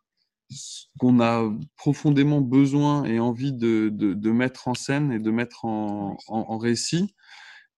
qu'on 0.99 1.19
a 1.19 1.51
profondément 1.75 2.41
besoin 2.41 3.03
et 3.05 3.19
envie 3.19 3.53
de, 3.53 3.89
de, 3.89 4.31
mettre 4.31 4.67
en 4.67 4.73
scène 4.73 5.11
et 5.11 5.19
de 5.19 5.31
mettre 5.31 5.65
en, 5.65 6.17
en, 6.27 6.57
récit, 6.57 7.13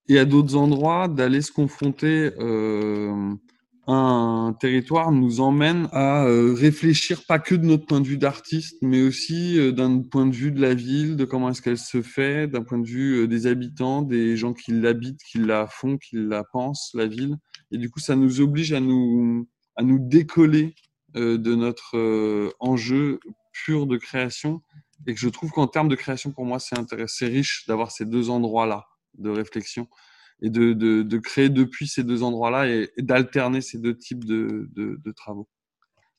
et 0.09 0.19
à 0.19 0.25
d'autres 0.25 0.55
endroits 0.55 1.07
d'aller 1.07 1.41
se 1.41 1.51
confronter 1.51 2.31
euh, 2.39 3.33
à 3.87 3.93
un 3.93 4.53
territoire 4.53 5.11
nous 5.11 5.39
emmène 5.39 5.87
à 5.93 6.25
euh, 6.25 6.53
réfléchir 6.53 7.23
pas 7.25 7.39
que 7.39 7.55
de 7.55 7.65
notre 7.65 7.85
point 7.85 8.01
de 8.01 8.07
vue 8.07 8.17
d'artiste, 8.17 8.77
mais 8.81 9.01
aussi 9.01 9.57
euh, 9.57 9.71
d'un 9.71 10.01
point 10.01 10.25
de 10.25 10.35
vue 10.35 10.51
de 10.51 10.61
la 10.61 10.73
ville, 10.73 11.15
de 11.15 11.25
comment 11.25 11.49
est-ce 11.49 11.61
qu'elle 11.61 11.77
se 11.77 12.01
fait, 12.01 12.47
d'un 12.47 12.63
point 12.63 12.79
de 12.79 12.87
vue 12.87 13.27
des 13.27 13.47
habitants, 13.47 14.01
des 14.01 14.35
gens 14.35 14.53
qui 14.53 14.71
l'habitent, 14.71 15.21
qui 15.23 15.39
la 15.39 15.67
font, 15.67 15.97
qui 15.97 16.17
la 16.17 16.43
pensent, 16.43 16.91
la 16.93 17.07
ville. 17.07 17.37
Et 17.71 17.77
du 17.77 17.89
coup, 17.89 17.99
ça 17.99 18.15
nous 18.15 18.41
oblige 18.41 18.73
à 18.73 18.81
nous, 18.81 19.47
à 19.77 19.83
nous 19.83 19.99
décoller 19.99 20.75
de 21.13 21.55
notre 21.55 21.97
euh, 21.97 22.51
enjeu 22.59 23.19
pur 23.53 23.87
de 23.87 23.97
création. 23.97 24.61
Et 25.05 25.13
que 25.13 25.19
je 25.19 25.29
trouve 25.29 25.51
qu'en 25.51 25.67
termes 25.67 25.89
de 25.89 25.95
création, 25.95 26.31
pour 26.31 26.45
moi, 26.45 26.57
c'est 26.59 27.27
riche 27.27 27.65
d'avoir 27.67 27.91
ces 27.91 28.05
deux 28.05 28.29
endroits-là 28.29 28.87
de 29.17 29.29
réflexion 29.29 29.87
et 30.41 30.49
de, 30.49 30.73
de, 30.73 31.01
de, 31.01 31.17
créer 31.17 31.49
depuis 31.49 31.87
ces 31.87 32.03
deux 32.03 32.23
endroits-là 32.23 32.67
et, 32.67 32.91
d'alterner 32.97 33.61
ces 33.61 33.77
deux 33.77 33.97
types 33.97 34.25
de, 34.25 34.69
de 34.75 35.11
travaux. 35.11 35.47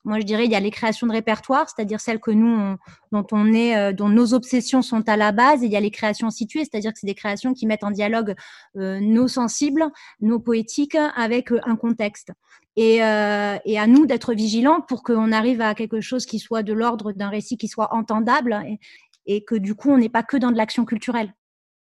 Moi, 0.04 0.20
je 0.20 0.24
dirais, 0.24 0.44
il 0.44 0.50
y 0.50 0.54
a 0.54 0.60
les 0.60 0.70
créations 0.70 1.06
de 1.06 1.12
répertoire, 1.12 1.68
c'est-à-dire 1.68 2.00
celles 2.00 2.20
que 2.20 2.30
nous, 2.30 2.76
dont 3.12 3.26
on 3.32 3.52
est, 3.52 3.76
euh, 3.76 3.92
dont 3.92 4.08
nos 4.08 4.32
obsessions 4.32 4.80
sont 4.80 5.06
à 5.08 5.16
la 5.16 5.32
base, 5.32 5.62
et 5.62 5.66
il 5.66 5.72
y 5.72 5.76
a 5.76 5.80
les 5.80 5.90
créations 5.90 6.30
situées, 6.30 6.60
c'est-à-dire 6.60 6.92
que 6.92 6.98
c'est 6.98 7.06
des 7.06 7.14
créations 7.14 7.52
qui 7.52 7.66
mettent 7.66 7.84
en 7.84 7.90
dialogue 7.90 8.34
euh, 8.76 9.00
nos 9.00 9.28
sensibles, 9.28 9.84
nos 10.20 10.38
poétiques 10.38 10.96
avec 11.16 11.52
euh, 11.52 11.60
un 11.64 11.76
contexte. 11.76 12.32
Et, 12.76 13.02
à 13.02 13.86
nous 13.88 14.06
d'être 14.06 14.34
vigilants 14.34 14.80
pour 14.80 15.02
qu'on 15.02 15.32
arrive 15.32 15.60
à 15.60 15.74
quelque 15.74 16.00
chose 16.00 16.26
qui 16.26 16.38
soit 16.38 16.62
de 16.62 16.72
l'ordre 16.72 17.10
d'un 17.10 17.28
récit 17.28 17.56
qui 17.56 17.66
soit 17.66 17.92
entendable 17.92 18.62
et, 18.68 18.78
et 19.26 19.44
que 19.44 19.56
du 19.56 19.74
coup, 19.74 19.90
on 19.90 19.98
n'est 19.98 20.08
pas 20.08 20.22
que 20.22 20.36
dans 20.36 20.52
de 20.52 20.56
l'action 20.56 20.84
culturelle. 20.84 21.34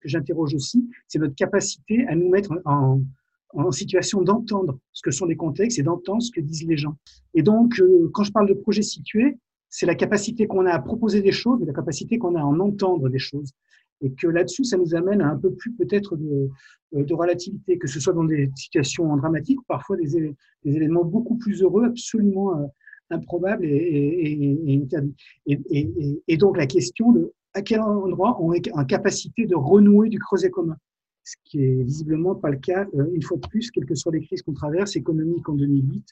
J'interroge 0.04 0.54
aussi, 0.54 0.88
c'est 1.08 1.18
notre 1.18 1.34
capacité 1.34 2.06
à 2.08 2.16
nous 2.16 2.30
mettre 2.30 2.52
en, 2.66 3.02
en 3.54 3.72
situation 3.72 4.22
d'entendre 4.22 4.80
ce 4.92 5.02
que 5.02 5.12
sont 5.12 5.26
les 5.26 5.36
contextes 5.36 5.80
et 5.80 5.84
d'entendre 5.84 6.22
ce 6.22 6.32
que 6.32 6.42
disent 6.42 6.66
les 6.68 6.78
gens. 6.78 6.96
Et 7.34 7.44
donc, 7.44 7.80
euh, 7.80 8.10
quand 8.14 8.24
je 8.24 8.32
parle 8.32 8.48
de 8.48 8.54
projet 8.54 8.82
situé, 8.82 9.38
c'est 9.70 9.86
la 9.86 9.96
capacité 9.96 10.48
qu'on 10.48 10.66
a 10.66 10.72
à 10.72 10.80
proposer 10.80 11.22
des 11.22 11.32
choses 11.32 11.62
et 11.62 11.66
la 11.66 11.74
capacité 11.74 12.18
qu'on 12.18 12.36
a 12.36 12.42
à 12.42 12.44
en 12.44 12.60
entendre 12.60 13.10
des 13.10 13.20
choses. 13.20 13.52
Et 14.02 14.12
que 14.12 14.28
là-dessus, 14.28 14.66
ça 14.66 14.78
nous 14.78 14.96
amène 14.96 15.22
à 15.22 15.30
un 15.30 15.38
peu 15.38 15.54
plus 15.54 15.72
peut-être 15.74 16.16
de, 16.16 16.50
euh, 16.96 17.04
de, 17.04 17.14
relativité, 17.14 17.78
que 17.78 17.88
ce 17.88 18.00
soit 18.00 18.14
dans 18.14 18.24
des 18.24 18.52
situations 18.56 19.16
dramatiques 19.18 19.62
ou 19.62 19.66
parfois 19.68 19.98
des, 19.98 20.08
des 20.10 20.76
événements 20.76 21.06
beaucoup 21.06 21.38
plus 21.38 21.62
heureux, 21.62 21.86
absolument 21.86 22.60
euh, 22.60 22.66
improbables 23.10 23.66
et, 23.66 23.70
et, 23.70 24.74
et. 24.74 25.60
Et, 25.70 26.22
et, 26.28 26.38
donc 26.38 26.58
la 26.58 26.66
question 26.66 27.12
de 27.12 27.32
à 27.54 27.62
quel 27.62 27.82
endroit 27.82 28.38
on 28.42 28.54
est 28.54 28.72
en 28.74 28.84
capacité 28.84 29.46
de 29.46 29.56
renouer 29.56 30.10
du 30.10 30.20
creuset 30.20 30.50
commun 30.50 30.78
ce 31.24 31.36
qui 31.46 31.64
est 31.64 31.84
visiblement 31.84 32.36
pas 32.36 32.50
le 32.50 32.58
cas, 32.58 32.86
euh, 32.96 33.06
une 33.14 33.22
fois 33.22 33.38
de 33.38 33.48
plus, 33.48 33.72
quelles 33.72 33.86
que 33.86 33.96
soient 33.96 34.12
les 34.12 34.22
crises 34.22 34.42
qu'on 34.42 34.54
traverse, 34.54 34.96
économiques 34.96 35.48
en 35.48 35.54
2008, 35.54 36.06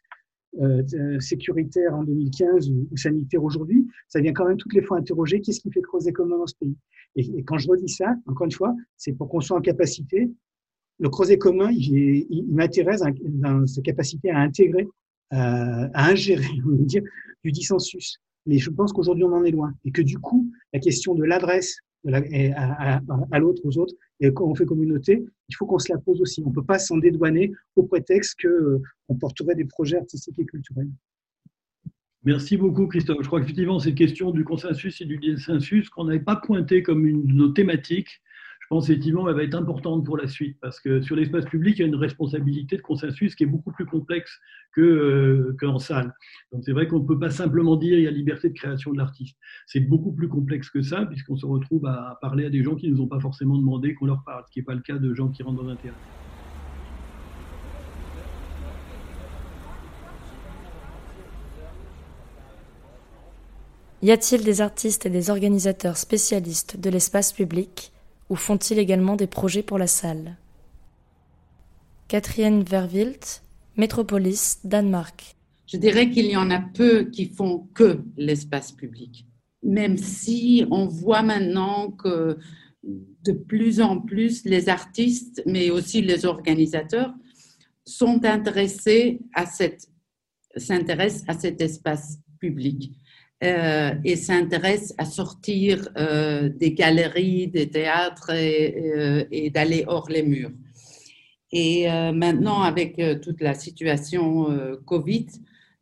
euh, 0.62 0.84
euh, 0.94 1.20
sécuritaire 1.20 1.96
en 1.96 2.04
2015 2.04 2.70
ou, 2.70 2.98
sanitaire 2.98 3.44
aujourd'hui, 3.44 3.88
ça 4.08 4.20
vient 4.20 4.34
quand 4.34 4.46
même 4.46 4.58
toutes 4.58 4.74
les 4.74 4.82
fois 4.82 4.98
interroger 4.98 5.42
qu'est-ce 5.42 5.62
qui 5.62 5.72
fait 5.72 5.82
creuser 5.82 6.12
commun 6.12 6.38
dans 6.38 6.48
ce 6.48 6.56
pays. 6.56 6.76
Et, 7.16 7.44
quand 7.44 7.58
je 7.58 7.70
redis 7.70 7.90
ça, 7.90 8.16
encore 8.26 8.46
une 8.46 8.52
fois, 8.52 8.76
c'est 8.98 9.14
pour 9.14 9.30
qu'on 9.30 9.42
soit 9.42 9.58
en 9.58 9.62
capacité. 9.62 10.30
Le 11.00 11.10
creuset 11.10 11.38
commun, 11.38 11.72
il, 11.72 12.28
il, 12.30 12.46
m'intéresse 12.50 13.02
dans 13.24 13.66
sa 13.66 13.82
capacité 13.82 14.30
à 14.30 14.40
intégrer, 14.40 14.88
à 15.32 16.10
ingérer, 16.10 16.46
on 16.66 16.78
va 16.78 16.84
dire, 16.84 17.04
du 17.44 17.52
dissensus. 17.52 18.20
Mais 18.46 18.58
je 18.58 18.70
pense 18.70 18.94
qu'aujourd'hui, 18.94 19.24
on 19.24 19.34
en 19.34 19.44
est 19.44 19.52
loin. 19.52 19.74
Et 19.84 19.92
que 19.92 20.02
du 20.02 20.20
coup, 20.20 20.50
la 20.74 20.80
question 20.80 21.16
de 21.16 21.24
l'adresse 21.24 21.78
à, 22.08 23.40
l'autre, 23.40 23.62
aux 23.64 23.78
autres, 23.78 23.94
et 24.20 24.32
quand 24.34 24.46
on 24.46 24.56
fait 24.56 24.66
communauté, 24.66 25.24
il 25.50 25.56
faut 25.56 25.66
qu'on 25.66 25.80
se 25.80 25.92
la 25.92 26.00
pose 26.00 26.22
aussi. 26.22 26.42
On 26.46 26.50
ne 26.50 26.56
peut 26.56 26.64
pas 26.64 26.80
s'en 26.80 26.98
dédouaner 26.98 27.52
au 27.76 27.84
prétexte 27.84 28.42
qu'on 28.42 28.50
euh, 28.50 29.18
porterait 29.20 29.56
des 29.56 29.66
projets 29.66 29.98
artistiques 29.98 30.40
et 30.40 30.46
culturels. 30.46 30.90
Merci 32.24 32.56
beaucoup, 32.56 32.88
Christophe. 32.88 33.18
Je 33.22 33.28
crois 33.28 33.40
qu'effectivement, 33.40 33.80
cette 33.80 33.96
question 33.96 34.30
du 34.32 34.44
consensus 34.44 35.02
et 35.02 35.06
du 35.06 35.18
dissensus 35.18 35.90
qu'on 35.90 36.06
n'avait 36.06 36.20
pas 36.20 36.36
pointé 36.36 36.84
comme 36.84 37.08
une 37.08 37.26
de 37.26 37.34
nos 37.34 37.50
thématiques, 37.50 38.22
pense 38.72 38.90
effectivement 38.90 39.28
elle 39.28 39.36
va 39.36 39.44
être 39.44 39.56
importante 39.56 40.06
pour 40.06 40.16
la 40.16 40.28
suite 40.28 40.58
parce 40.62 40.80
que 40.80 41.02
sur 41.02 41.18
l'espace 41.18 41.44
public, 41.44 41.78
il 41.78 41.82
y 41.82 41.84
a 41.84 41.88
une 41.88 41.96
responsabilité 41.96 42.78
de 42.78 42.82
consensus 42.82 43.36
qui 43.36 43.44
est 43.44 43.48
beaucoup 43.48 43.74
plus 43.74 43.86
complexe 43.86 44.40
qu'en 44.74 44.82
euh, 44.82 45.56
que 45.60 45.78
salle. 45.80 46.16
Donc 46.54 46.64
c'est 46.64 46.72
vrai 46.72 46.88
qu'on 46.88 47.00
ne 47.00 47.06
peut 47.06 47.20
pas 47.20 47.30
simplement 47.30 47.76
dire 47.76 47.98
il 47.98 48.06
y 48.06 48.08
a 48.08 48.12
liberté 48.12 48.48
de 48.48 48.54
création 48.54 48.94
de 48.94 48.98
l'artiste. 48.98 49.38
C'est 49.68 49.82
beaucoup 49.82 50.14
plus 50.14 50.30
complexe 50.30 50.70
que 50.70 50.82
ça 50.82 51.06
puisqu'on 51.06 51.36
se 51.36 51.46
retrouve 51.46 51.86
à 51.86 52.18
parler 52.22 52.46
à 52.46 52.50
des 52.50 52.64
gens 52.64 52.76
qui 52.76 52.88
ne 52.88 52.96
nous 52.96 53.02
ont 53.02 53.10
pas 53.10 53.20
forcément 53.20 53.58
demandé 53.58 53.94
qu'on 53.94 54.06
leur 54.06 54.24
parle, 54.24 54.46
ce 54.48 54.54
qui 54.54 54.60
n'est 54.60 54.66
pas 54.66 54.74
le 54.74 54.82
cas 54.82 54.98
de 54.98 55.14
gens 55.14 55.28
qui 55.28 55.44
rentrent 55.44 55.62
dans 55.62 55.70
un 55.70 55.76
théâtre. 55.76 55.98
Y 64.02 64.12
a-t-il 64.12 64.46
des 64.46 64.62
artistes 64.62 65.06
et 65.06 65.10
des 65.10 65.30
organisateurs 65.30 65.98
spécialistes 65.98 66.80
de 66.80 66.90
l'espace 66.90 67.34
public? 67.34 67.92
Ou 68.32 68.38
font-ils 68.38 68.80
également 68.80 69.18
des 69.18 69.28
projets 69.28 69.62
pour 69.62 69.78
la 69.78 69.88
salle? 69.88 70.38
Catherine 72.08 72.64
Verwilt, 72.64 73.44
Métropolis, 73.76 74.60
Danemark. 74.64 75.36
Je 75.68 75.76
dirais 75.76 76.10
qu'il 76.10 76.28
y 76.28 76.38
en 76.38 76.50
a 76.50 76.62
peu 76.62 77.10
qui 77.12 77.26
font 77.26 77.68
que 77.74 78.00
l'espace 78.16 78.72
public, 78.72 79.26
même 79.64 79.98
si 79.98 80.66
on 80.72 80.88
voit 80.88 81.24
maintenant 81.24 81.92
que 81.92 82.38
de 82.84 83.34
plus 83.34 83.82
en 83.82 84.00
plus 84.00 84.46
les 84.46 84.70
artistes, 84.70 85.44
mais 85.46 85.70
aussi 85.70 86.02
les 86.02 86.26
organisateurs, 86.26 87.14
sont 87.86 88.24
intéressés 88.24 89.20
à 89.34 89.46
cette, 89.46 89.90
s'intéressent 90.56 91.26
à 91.28 91.38
cet 91.38 91.60
espace 91.60 92.18
public. 92.40 92.94
Euh, 93.44 93.96
et 94.04 94.18
s'intéresse 94.18 94.94
à 95.00 95.06
sortir 95.06 95.90
euh, 95.98 96.48
des 96.50 96.74
galeries, 96.74 97.48
des 97.48 97.68
théâtres 97.68 98.30
et, 98.30 98.94
euh, 98.96 99.50
d'aller 99.50 99.84
hors 99.88 100.08
les 100.10 100.22
murs. 100.22 100.52
Et 101.52 101.86
maintenant, 102.14 102.62
avec 102.62 102.96
toute 103.22 103.42
la 103.42 103.54
situation 103.54 104.48
Covid, 104.86 105.28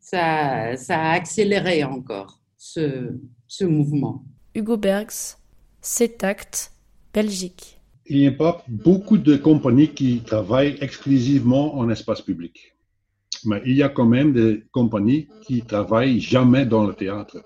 ça, 0.00 0.76
ça, 0.76 0.98
a 0.98 1.12
accéléré 1.12 1.84
encore 1.84 2.40
ce, 2.56 3.16
ce 3.46 3.64
mouvement. 3.64 4.24
Hugo 4.56 4.76
Bergs, 4.76 5.36
CETACT, 5.80 6.72
Belgique. 7.14 7.78
Il 8.06 8.18
n'y 8.18 8.26
a 8.26 8.32
pas 8.32 8.64
beaucoup 8.66 9.16
de 9.16 9.36
compagnies 9.36 9.94
qui 9.94 10.22
travaillent 10.26 10.76
exclusivement 10.80 11.76
en 11.78 11.88
espace 11.88 12.20
public. 12.20 12.74
Mais 13.44 13.62
il 13.64 13.76
y 13.76 13.82
a 13.82 13.88
quand 13.88 14.06
même 14.06 14.32
des 14.32 14.64
compagnies 14.70 15.28
qui 15.42 15.62
travaillent 15.62 16.20
jamais 16.20 16.66
dans 16.66 16.86
le 16.86 16.94
théâtre. 16.94 17.38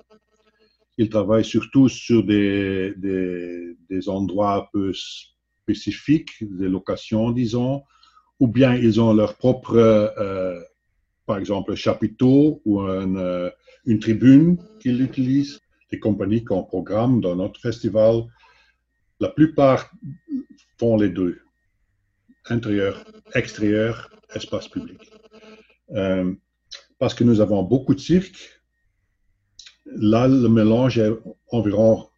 Ils 0.98 1.08
travaillent 1.08 1.44
surtout 1.44 1.88
sur 1.88 2.24
des, 2.24 2.94
des, 2.96 3.76
des, 3.90 4.08
endroits 4.08 4.56
un 4.56 4.66
peu 4.72 4.92
spécifiques, 5.64 6.32
des 6.40 6.68
locations, 6.68 7.30
disons, 7.30 7.82
ou 8.38 8.46
bien 8.46 8.74
ils 8.74 9.00
ont 9.00 9.12
leur 9.12 9.36
propre, 9.36 9.76
euh, 9.76 10.60
par 11.26 11.38
exemple, 11.38 11.74
chapiteau 11.74 12.60
ou 12.64 12.82
euh, 12.82 13.50
une 13.86 13.98
tribune 13.98 14.58
qu'ils 14.80 15.02
utilisent. 15.02 15.60
Des 15.90 15.98
compagnies 16.00 16.44
qu'on 16.44 16.64
programme 16.64 17.20
dans 17.20 17.36
notre 17.36 17.60
festival, 17.60 18.24
la 19.20 19.28
plupart 19.28 19.90
font 20.78 20.96
les 20.96 21.08
deux, 21.08 21.40
intérieur, 22.48 23.04
extérieur, 23.34 24.10
espace 24.34 24.68
public. 24.68 25.13
Euh, 25.94 26.32
parce 26.98 27.14
que 27.14 27.24
nous 27.24 27.40
avons 27.40 27.62
beaucoup 27.62 27.94
de 27.94 28.00
cirques 28.00 28.54
Là, 29.86 30.26
le 30.26 30.48
mélange 30.48 30.98
est 30.98 31.12
environ 31.50 32.08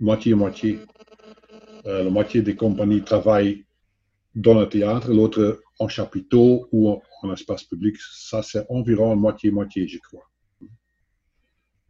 moitié-moitié. 0.00 0.78
Euh, 1.86 2.04
la 2.04 2.10
moitié 2.10 2.42
des 2.42 2.56
compagnies 2.56 3.02
travaillent 3.02 3.64
dans 4.34 4.58
le 4.58 4.68
théâtre, 4.68 5.12
l'autre 5.12 5.62
en 5.78 5.88
chapiteau 5.88 6.68
ou 6.72 6.90
en, 6.90 7.32
espace 7.32 7.64
public. 7.64 7.96
Ça, 7.98 8.42
c'est 8.42 8.64
environ 8.70 9.14
moitié-moitié, 9.14 9.86
je 9.88 9.98
crois. 9.98 10.28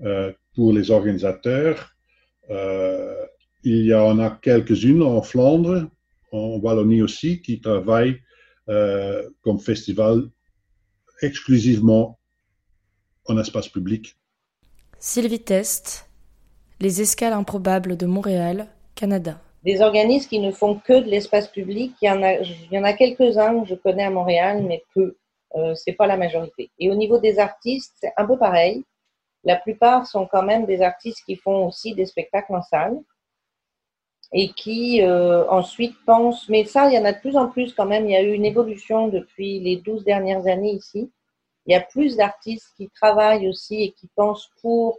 Euh, 0.03 0.33
pour 0.55 0.73
les 0.73 0.91
organisateurs, 0.91 1.93
euh, 2.51 3.27
il 3.63 3.87
y 3.87 3.95
en 3.95 4.19
a 4.19 4.31
quelques-unes 4.31 5.03
en 5.03 5.23
Flandre, 5.23 5.89
en 6.33 6.57
Wallonie 6.57 7.03
aussi, 7.03 7.41
qui 7.43 7.61
travaillent 7.61 8.21
comme 9.43 9.61
festival 9.61 10.29
exclusivement 11.23 12.19
en 13.27 13.39
espace 13.39 13.69
public. 13.69 14.17
Sylvie 14.99 15.41
Test, 15.41 16.09
Les 16.81 17.01
escales 17.01 17.33
improbables 17.33 17.97
de 17.97 18.07
Montréal, 18.07 18.69
Canada. 18.95 19.41
Des 19.65 19.81
organismes 19.81 20.29
qui 20.29 20.41
ne 20.41 20.53
font 20.53 20.77
que 20.77 20.93
de 20.93 21.09
l'espace 21.09 21.49
public, 21.49 21.95
il 22.03 22.07
y 22.07 22.11
en 22.11 22.23
a, 22.23 22.35
il 22.35 22.69
y 22.71 22.79
en 22.79 22.85
a 22.85 22.93
quelques-uns 22.93 23.63
que 23.63 23.69
je 23.69 23.75
connais 23.75 24.05
à 24.05 24.11
Montréal, 24.11 24.63
mais 24.63 24.83
peu. 24.95 25.17
Euh, 25.55 25.75
c'est 25.75 25.95
pas 25.95 26.07
la 26.07 26.17
majorité. 26.17 26.71
Et 26.79 26.91
au 26.91 26.95
niveau 26.95 27.19
des 27.19 27.39
artistes, 27.39 27.95
c'est 28.01 28.13
un 28.17 28.27
peu 28.27 28.39
pareil. 28.39 28.85
La 29.45 29.57
plupart 29.57 30.07
sont 30.07 30.27
quand 30.27 30.43
même 30.43 30.67
des 30.67 30.83
artistes 30.83 31.23
qui 31.25 31.37
font 31.37 31.67
aussi 31.67 31.95
des 31.95 32.05
spectacles 32.05 32.55
en 32.55 32.63
salle 32.63 32.99
et 34.33 34.49
qui 34.49 35.03
euh, 35.03 35.49
ensuite 35.49 35.95
pensent, 36.05 36.49
mais 36.49 36.65
ça, 36.65 36.89
il 36.89 36.95
y 36.95 36.99
en 36.99 37.05
a 37.05 37.13
de 37.13 37.21
plus 37.21 37.37
en 37.37 37.49
plus 37.49 37.73
quand 37.73 37.87
même. 37.87 38.07
Il 38.07 38.13
y 38.13 38.17
a 38.17 38.23
eu 38.23 38.33
une 38.33 38.45
évolution 38.45 39.09
depuis 39.09 39.61
les 39.61 39.77
12 39.77 40.05
dernières 40.05 40.47
années 40.47 40.73
ici 40.73 41.11
il 41.67 41.73
y 41.73 41.75
a 41.75 41.81
plus 41.81 42.17
d'artistes 42.17 42.73
qui 42.77 42.89
travaillent 42.89 43.49
aussi 43.49 43.83
et 43.83 43.93
qui 43.93 44.09
pensent 44.15 44.51
pour 44.63 44.99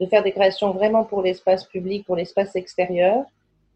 de 0.00 0.06
faire 0.06 0.22
des 0.22 0.32
créations 0.32 0.72
vraiment 0.72 1.04
pour 1.04 1.22
l'espace 1.22 1.66
public, 1.66 2.06
pour 2.06 2.16
l'espace 2.16 2.56
extérieur, 2.56 3.24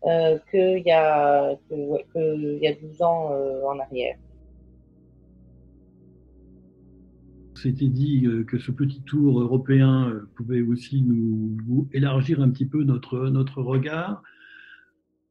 euh, 0.06 0.38
qu'il 0.50 0.82
y, 0.84 0.90
a, 0.90 1.56
y 1.70 2.66
a 2.66 2.74
12 2.74 3.02
ans 3.02 3.32
euh, 3.32 3.64
en 3.64 3.78
arrière. 3.78 4.16
C'était 7.56 7.88
dit 7.88 8.24
que 8.46 8.56
ce 8.58 8.70
petit 8.70 9.02
tour 9.02 9.40
européen 9.40 10.12
pouvait 10.37 10.62
aussi 10.62 11.02
nous, 11.02 11.56
nous, 11.66 11.88
élargir 11.92 12.40
un 12.40 12.50
petit 12.50 12.66
peu 12.66 12.84
notre, 12.84 13.30
notre 13.30 13.62
regard. 13.62 14.22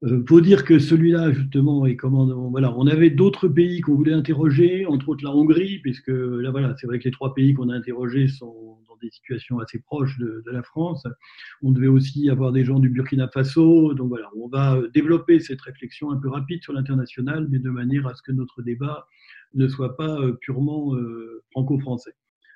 Euh, 0.04 0.24
faut 0.28 0.42
dire 0.42 0.64
que 0.64 0.78
celui-là, 0.78 1.32
justement, 1.32 1.86
est 1.86 1.96
comment 1.96 2.50
voilà, 2.50 2.72
on 2.78 2.86
avait 2.86 3.10
d'autres 3.10 3.48
pays 3.48 3.82
qu'on 3.82 3.96
voulait 3.96 4.14
interroger, 4.14 4.86
entre 4.86 5.10
autres 5.10 5.24
la 5.24 5.32
Hongrie, 5.32 5.80
puisque 5.80 6.10
là, 6.10 6.52
voilà, 6.52 6.76
c'est 6.80 6.86
vrai 6.88 7.00
que 7.00 7.06
les 7.06 7.12
trois 7.12 7.34
pays 7.34 7.54
qu'on 7.54 7.70
a 7.70 7.76
interrogés 7.76 8.28
sont 8.28 8.78
dans 8.88 8.98
des 9.02 9.10
situations 9.10 9.60
assez 9.60 9.80
proches 9.80 10.18
de, 10.20 10.44
de, 10.46 10.52
la 10.52 10.62
France. 10.62 11.08
On 11.64 11.72
devait 11.72 11.88
aussi 11.88 12.30
avoir 12.30 12.52
des 12.52 12.64
gens 12.64 12.80
du 12.80 12.90
Burkina 12.90 13.28
Faso. 13.28 13.96
Donc 13.96 14.10
voilà, 14.10 14.30
on 14.38 14.48
va 14.48 14.80
développer 14.94 15.40
cette 15.40 15.62
réflexion 15.62 16.12
un 16.12 16.18
peu 16.18 16.30
rapide 16.30 16.62
sur 16.62 16.74
l'international, 16.74 17.48
mais 17.50 17.60
de 17.60 17.70
manière 17.72 18.06
à 18.06 18.14
ce 18.14 18.22
que 18.22 18.32
notre 18.32 18.62
débat 18.62 19.08
ne 19.54 19.68
soit 19.68 19.98
pas 19.98 20.20
euh, 20.20 20.34
purement 20.34 20.96
euh, 20.96 21.44
franco-français. 21.52 22.14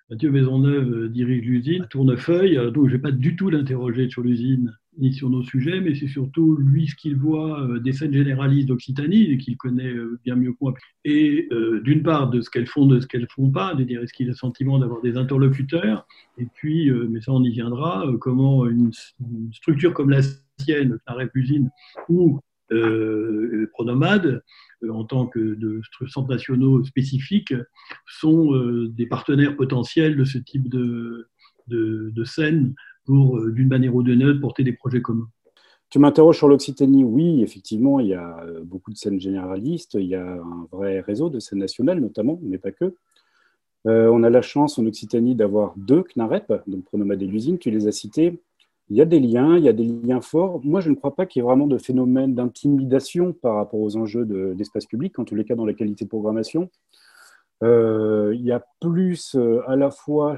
Mathieu 0.10 0.32
Maisonneuve 0.32 0.94
euh, 0.94 1.10
dirige 1.10 1.44
l'usine 1.44 1.88
Tournefeuille, 1.90 2.56
donc 2.72 2.88
je 2.88 2.94
ne 2.94 2.98
vais 2.98 3.02
pas 3.02 3.12
du 3.12 3.36
tout 3.36 3.50
l'interroger 3.50 4.10
sur 4.10 4.22
l'usine 4.22 4.78
ni 4.98 5.14
sur 5.14 5.30
nos 5.30 5.44
sujets, 5.44 5.80
mais 5.80 5.96
c'est 5.96 6.08
surtout 6.08 6.58
lui 6.58 6.88
ce 6.88 6.96
qu'il 6.96 7.16
voit 7.16 7.62
euh, 7.62 7.80
des 7.80 7.94
scènes 7.94 8.14
généralistes 8.14 8.68
d'Occitanie 8.68 9.38
qu'il 9.38 9.58
connaît 9.58 9.94
euh, 9.94 10.20
bien 10.24 10.36
mieux 10.36 10.52
que 10.52 10.58
moi. 10.62 10.74
Et 11.06 11.48
euh, 11.52 11.82
d'une 11.82 12.04
part 12.04 12.30
de 12.30 12.42
ce 12.42 12.50
qu'elles 12.50 12.68
font, 12.68 12.86
de 12.86 13.00
ce 13.00 13.08
qu'elles 13.08 13.28
font 13.30 13.50
pas, 13.50 13.74
de 13.74 13.84
dire 13.84 14.02
est-ce 14.02 14.14
qu'il 14.14 14.28
a 14.28 14.32
le 14.32 14.36
sentiment 14.36 14.80
d'avoir 14.80 15.02
des 15.02 15.18
interlocuteurs, 15.18 16.06
et 16.38 16.46
puis, 16.54 16.92
mais 17.10 17.22
ça 17.22 17.32
on 17.32 17.44
y 17.44 17.52
viendra, 17.52 18.06
comment 18.20 18.66
une, 18.66 18.92
structure 19.52 19.94
comme 19.94 20.10
la 20.10 20.22
sienne, 20.60 20.98
la 21.08 21.14
Répusine 21.14 21.70
ou 22.10 22.40
Pronomade, 23.74 24.42
en 24.90 25.04
tant 25.04 25.28
que 25.28 25.58
centres 26.08 26.30
nationaux 26.30 26.84
spécifiques, 26.84 27.54
sont 28.08 28.54
des 28.88 29.06
partenaires 29.06 29.56
potentiels 29.56 30.16
de 30.16 30.24
ce 30.24 30.38
type 30.38 30.70
de, 30.70 31.28
de, 31.68 32.12
de 32.16 32.24
euh, 33.12 33.52
d'une 33.52 33.68
manière 33.68 33.96
ou 33.96 34.04
d'une 34.04 34.24
autre, 34.24 34.40
porter 34.40 34.64
des 34.64 34.74
projets 34.74 35.02
communs. 35.02 35.28
Tu 35.90 36.00
m'interroges 36.00 36.38
sur 36.38 36.48
l'Occitanie. 36.48 37.04
Oui, 37.04 37.42
effectivement, 37.42 38.00
il 38.00 38.08
y 38.08 38.14
a 38.14 38.44
euh, 38.44 38.62
beaucoup 38.64 38.92
de 38.92 38.98
scènes 38.98 39.20
généralistes. 39.20 39.96
Il 39.96 40.08
y 40.08 40.16
a 40.16 40.36
un 40.36 40.68
vrai 40.72 41.02
réseau 41.02 41.30
de 41.30 41.40
scènes 41.40 41.60
nationales, 41.60 42.00
notamment, 42.00 42.40
mais 42.42 42.58
pas 42.58 42.72
que. 42.72 42.96
Euh, 43.88 44.10
on 44.10 44.24
a 44.24 44.30
la 44.30 44.42
chance 44.42 44.78
en 44.80 44.86
Occitanie 44.86 45.36
d'avoir 45.36 45.74
deux 45.76 46.04
CNAREP, 46.04 46.54
donc 46.68 46.86
Pronomade 46.86 47.22
et 47.22 47.28
l'usine, 47.28 47.58
tu 47.58 47.72
les 47.72 47.88
as 47.88 47.92
cités. 47.92 48.40
Il 48.90 48.96
y 48.96 49.02
a 49.02 49.06
des 49.06 49.20
liens, 49.20 49.58
il 49.58 49.64
y 49.64 49.70
a 49.70 49.74
des 49.74 49.86
liens 49.86 50.22
forts. 50.22 50.62
Moi, 50.64 50.82
je 50.82 50.90
ne 50.90 50.96
crois 50.96 51.16
pas 51.16 51.26
qu'il 51.26 51.42
y 51.42 51.44
ait 51.44 51.48
vraiment 51.48 51.68
de 51.68 51.78
phénomène 51.78 52.36
d'intimidation 52.36 53.34
par 53.34 53.56
rapport 53.56 53.80
aux 53.80 53.98
enjeux 53.98 54.26
d'espace 54.56 54.86
public, 54.86 55.18
en 55.18 55.24
tous 55.24 55.36
les 55.36 55.46
cas 55.46 55.56
dans 55.56 55.66
la 55.66 55.74
qualité 55.74 56.06
de 56.06 56.10
programmation. 56.10 56.70
Il 57.64 58.42
y 58.42 58.52
a 58.52 58.66
plus 58.82 59.38
à 59.66 59.76
la 59.78 59.92
fois, 59.92 60.36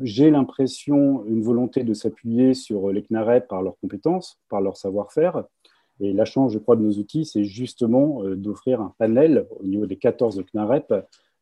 j'ai 0.00 0.30
l'impression, 0.30 1.24
une 1.26 1.42
volonté 1.42 1.82
de 1.84 1.94
s'appuyer 1.94 2.54
sur 2.54 2.90
les 2.90 3.02
CNAREP 3.02 3.48
par 3.48 3.62
leurs 3.62 3.78
compétences, 3.78 4.38
par 4.48 4.60
leur 4.60 4.76
savoir-faire. 4.76 5.44
Et 6.00 6.12
la 6.12 6.24
chance, 6.24 6.52
je 6.52 6.58
crois, 6.58 6.76
de 6.76 6.82
nos 6.82 6.92
outils, 6.92 7.24
c'est 7.24 7.44
justement 7.44 8.24
euh, 8.24 8.34
d'offrir 8.34 8.80
un 8.80 8.94
panel 8.98 9.46
au 9.58 9.64
niveau 9.64 9.86
des 9.86 9.96
14 9.96 10.42
CNAREP 10.50 10.94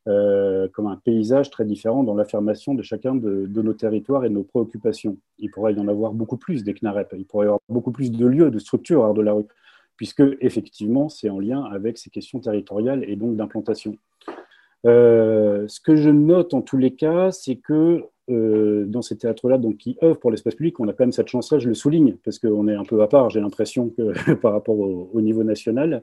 euh, 0.09 0.69
comme 0.73 0.87
un 0.87 0.97
paysage 0.97 1.51
très 1.51 1.67
différent 1.67 2.03
dans 2.03 2.15
l'affirmation 2.15 2.75
de 2.75 2.83
chacun 2.83 3.15
de, 3.15 3.47
nos 3.47 3.75
territoires 3.75 4.25
et 4.25 4.31
de 4.31 4.35
nos 4.35 4.43
préoccupations. 4.43 5.19
Il 5.39 5.51
pourrait 5.51 5.75
y 5.75 5.79
en 5.79 5.87
avoir 5.87 6.13
beaucoup 6.13 6.39
plus 6.39 6.65
des 6.65 6.73
CNAREP, 6.73 7.15
il 7.19 7.27
pourrait 7.27 7.45
y 7.45 7.49
avoir 7.49 7.61
beaucoup 7.69 7.93
plus 7.93 8.11
de 8.11 8.27
lieux, 8.27 8.51
de 8.51 8.59
structures 8.59 9.03
hors 9.03 9.13
de 9.13 9.21
la 9.21 9.35
rue, 9.35 9.45
puisque 9.97 10.23
effectivement, 10.41 11.11
c'est 11.11 11.29
en 11.29 11.39
lien 11.39 11.63
avec 11.65 11.99
ces 11.99 12.09
questions 12.09 12.41
territoriales 12.41 13.05
et 13.07 13.17
donc 13.17 13.37
d'implantation. 13.37 13.97
Euh, 14.87 15.69
ce 15.69 15.79
que 15.81 15.95
je 15.95 16.09
note 16.09 16.55
en 16.55 16.63
tous 16.63 16.79
les 16.79 16.95
cas, 16.95 17.31
c'est 17.31 17.57
que 17.57 18.05
euh, 18.31 18.85
dans 18.87 19.03
ces 19.03 19.17
théâtres-là, 19.17 19.59
donc 19.59 19.79
qui 19.79 19.97
œuvrent 20.03 20.19
pour 20.19 20.31
l'espace 20.31 20.55
public, 20.55 20.79
on 20.81 20.89
a 20.89 20.93
quand 20.93 21.05
même 21.05 21.13
cette 21.13 21.29
chance-là, 21.29 21.59
je 21.59 21.69
le 21.69 21.75
souligne, 21.75 22.17
parce 22.25 22.39
qu'on 22.39 22.69
est 22.69 22.75
un 22.75 22.85
peu 22.85 23.01
à 23.03 23.09
part, 23.09 23.31
j'ai 23.31 23.41
l'impression 23.41 23.91
que 23.91 24.35
par 24.35 24.53
rapport 24.53 24.79
au, 24.79 25.21
niveau 25.21 25.45
national. 25.45 26.03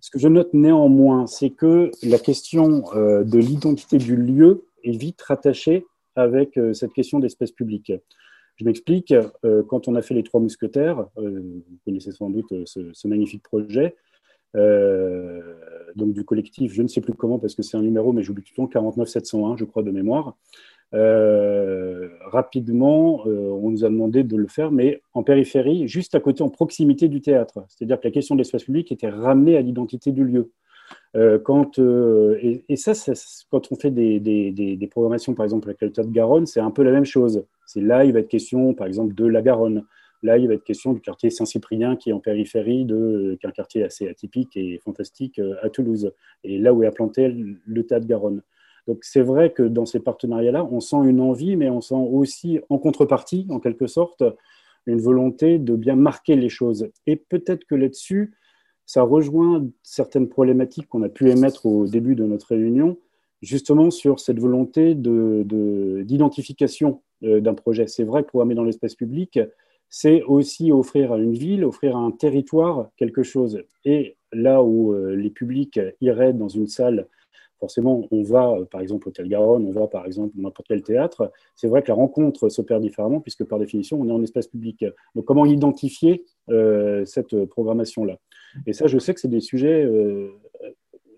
Ce 0.00 0.10
que 0.10 0.18
je 0.18 0.28
note 0.28 0.54
néanmoins, 0.54 1.26
c'est 1.26 1.50
que 1.50 1.90
la 2.02 2.18
question 2.18 2.84
euh, 2.94 3.24
de 3.24 3.38
l'identité 3.38 3.98
du 3.98 4.16
lieu 4.16 4.64
est 4.84 4.96
vite 4.96 5.20
rattachée 5.22 5.84
avec 6.14 6.58
cette 6.72 6.92
question 6.92 7.20
d'espace 7.20 7.52
public. 7.52 7.92
Je 8.56 8.64
m'explique, 8.64 9.14
quand 9.68 9.86
on 9.86 9.94
a 9.94 10.02
fait 10.02 10.14
les 10.14 10.24
Trois 10.24 10.40
Mousquetaires, 10.40 11.06
vous 11.14 11.62
connaissez 11.84 12.10
sans 12.10 12.28
doute 12.28 12.52
ce 12.66 13.06
magnifique 13.06 13.44
projet, 13.44 13.94
euh, 14.56 15.54
donc 15.94 16.12
du 16.12 16.24
collectif, 16.24 16.72
je 16.72 16.82
ne 16.82 16.88
sais 16.88 17.00
plus 17.00 17.12
comment 17.12 17.38
parce 17.38 17.54
que 17.54 17.62
c'est 17.62 17.76
un 17.76 17.82
numéro, 17.82 18.12
mais 18.12 18.22
j'oublie 18.22 18.42
tout 18.42 18.52
le 18.56 18.56
temps, 18.56 18.68
49701, 18.68 19.56
je 19.56 19.64
crois, 19.64 19.82
de 19.82 19.90
mémoire. 19.90 20.36
Euh, 20.94 22.08
rapidement, 22.24 23.22
euh, 23.26 23.50
on 23.50 23.70
nous 23.70 23.84
a 23.84 23.88
demandé 23.88 24.22
de 24.22 24.36
le 24.36 24.46
faire, 24.46 24.70
mais 24.70 25.02
en 25.12 25.22
périphérie, 25.22 25.86
juste 25.86 26.14
à 26.14 26.20
côté, 26.20 26.42
en 26.42 26.48
proximité 26.48 27.08
du 27.08 27.20
théâtre. 27.20 27.64
C'est-à-dire 27.68 28.00
que 28.00 28.06
la 28.08 28.12
question 28.12 28.34
de 28.34 28.40
l'espace 28.40 28.64
public 28.64 28.90
était 28.90 29.10
ramenée 29.10 29.56
à 29.56 29.60
l'identité 29.60 30.12
du 30.12 30.24
lieu. 30.24 30.50
quand, 31.44 31.78
et, 31.78 32.76
ça, 32.76 32.92
quand 33.50 33.70
on 33.70 33.76
fait 33.76 33.90
des, 33.90 34.88
programmations, 34.90 35.34
par 35.34 35.44
exemple, 35.44 35.68
avec 35.68 35.80
le 35.82 35.92
théâtre 35.92 36.08
de 36.08 36.14
Garonne, 36.14 36.46
c'est 36.46 36.60
un 36.60 36.70
peu 36.70 36.82
la 36.82 36.92
même 36.92 37.04
chose. 37.04 37.44
C'est 37.66 37.82
là, 37.82 38.04
il 38.04 38.12
va 38.12 38.20
être 38.20 38.28
question, 38.28 38.72
par 38.74 38.86
exemple, 38.86 39.14
de 39.14 39.26
la 39.26 39.42
Garonne. 39.42 39.84
Là, 40.22 40.36
il 40.38 40.48
va 40.48 40.54
être 40.54 40.64
question 40.64 40.92
du 40.92 41.00
quartier 41.00 41.30
Saint-Cyprien 41.30 41.96
qui 41.96 42.10
est 42.10 42.12
en 42.12 42.18
périphérie, 42.18 42.84
de, 42.84 43.36
qui 43.40 43.46
est 43.46 43.48
un 43.48 43.52
quartier 43.52 43.84
assez 43.84 44.08
atypique 44.08 44.56
et 44.56 44.78
fantastique 44.78 45.38
euh, 45.38 45.54
à 45.62 45.68
Toulouse, 45.68 46.12
et 46.42 46.58
là 46.58 46.74
où 46.74 46.82
est 46.82 46.86
implanté 46.86 47.28
le 47.28 47.86
Théâtre 47.86 48.06
Garonne. 48.06 48.42
Donc 48.88 48.98
c'est 49.02 49.22
vrai 49.22 49.52
que 49.52 49.62
dans 49.62 49.86
ces 49.86 50.00
partenariats-là, 50.00 50.66
on 50.72 50.80
sent 50.80 50.96
une 51.04 51.20
envie, 51.20 51.56
mais 51.56 51.68
on 51.68 51.82
sent 51.82 51.94
aussi 51.94 52.58
en 52.70 52.78
contrepartie, 52.78 53.46
en 53.50 53.60
quelque 53.60 53.86
sorte, 53.86 54.24
une 54.86 55.00
volonté 55.00 55.58
de 55.58 55.76
bien 55.76 55.94
marquer 55.94 56.36
les 56.36 56.48
choses. 56.48 56.88
Et 57.06 57.16
peut-être 57.16 57.66
que 57.66 57.74
là-dessus, 57.74 58.32
ça 58.86 59.02
rejoint 59.02 59.68
certaines 59.82 60.30
problématiques 60.30 60.88
qu'on 60.88 61.02
a 61.02 61.10
pu 61.10 61.30
émettre 61.30 61.66
au 61.66 61.86
début 61.86 62.14
de 62.14 62.24
notre 62.24 62.46
réunion, 62.48 62.96
justement 63.42 63.90
sur 63.90 64.20
cette 64.20 64.40
volonté 64.40 64.94
d'identification 64.94 67.02
de, 67.20 67.28
euh, 67.28 67.42
d'un 67.42 67.52
projet. 67.52 67.86
C'est 67.86 68.04
vrai 68.04 68.22
que 68.22 68.28
programmer 68.28 68.54
dans 68.54 68.64
l'espace 68.64 68.94
public, 68.94 69.38
c'est 69.90 70.22
aussi 70.22 70.72
offrir 70.72 71.12
à 71.12 71.18
une 71.18 71.34
ville, 71.34 71.66
offrir 71.66 71.94
à 71.94 72.00
un 72.00 72.10
territoire 72.10 72.88
quelque 72.96 73.22
chose. 73.22 73.62
Et 73.84 74.16
là 74.32 74.62
où 74.62 74.94
euh, 74.94 75.14
les 75.14 75.28
publics 75.28 75.78
iraient 76.00 76.32
dans 76.32 76.48
une 76.48 76.68
salle, 76.68 77.06
forcément, 77.58 78.06
on 78.10 78.22
va, 78.22 78.50
euh, 78.50 78.64
par 78.64 78.80
exemple, 78.80 79.08
au 79.08 79.10
Hôtel 79.10 79.28
Garonne, 79.28 79.66
on 79.66 79.72
va, 79.72 79.86
par 79.86 80.06
exemple, 80.06 80.32
n'importe 80.36 80.68
quel 80.68 80.82
théâtre, 80.82 81.32
c'est 81.56 81.68
vrai 81.68 81.82
que 81.82 81.88
la 81.88 81.94
rencontre 81.94 82.48
s'opère 82.48 82.80
différemment, 82.80 83.20
puisque 83.20 83.44
par 83.44 83.58
définition, 83.58 84.00
on 84.00 84.08
est 84.08 84.12
en 84.12 84.22
espace 84.22 84.46
public. 84.46 84.84
Donc, 85.14 85.24
comment 85.24 85.44
identifier 85.44 86.24
euh, 86.50 87.04
cette 87.04 87.44
programmation-là? 87.46 88.18
Et 88.66 88.72
ça, 88.72 88.86
je 88.86 88.98
sais 88.98 89.14
que 89.14 89.20
c'est 89.20 89.28
des 89.28 89.40
sujets 89.40 89.86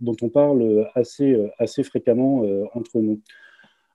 dont 0.01 0.17
on 0.21 0.29
parle 0.29 0.89
assez, 0.95 1.83
fréquemment 1.85 2.43
entre 2.75 2.99
nous. 2.99 3.21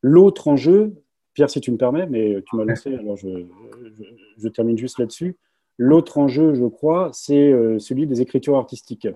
L'autre 0.02 0.48
enjeu, 0.48 0.94
Pierre, 1.34 1.50
si 1.50 1.60
tu 1.60 1.72
me 1.72 1.78
permets, 1.78 2.08
mais 2.08 2.42
tu 2.50 2.56
m'as 2.56 2.64
lancé, 2.64 2.96
alors 2.96 3.18
je, 3.18 4.48
termine 4.48 4.78
juste 4.78 5.00
là-dessus. 5.00 5.36
L'autre 5.78 6.18
enjeu, 6.18 6.54
je 6.54 6.66
crois, 6.66 7.10
c'est 7.14 7.52
euh, 7.52 7.80
celui 7.80 8.08
des 8.08 8.22
écritures 8.22 8.56
artistiques. 8.56 9.08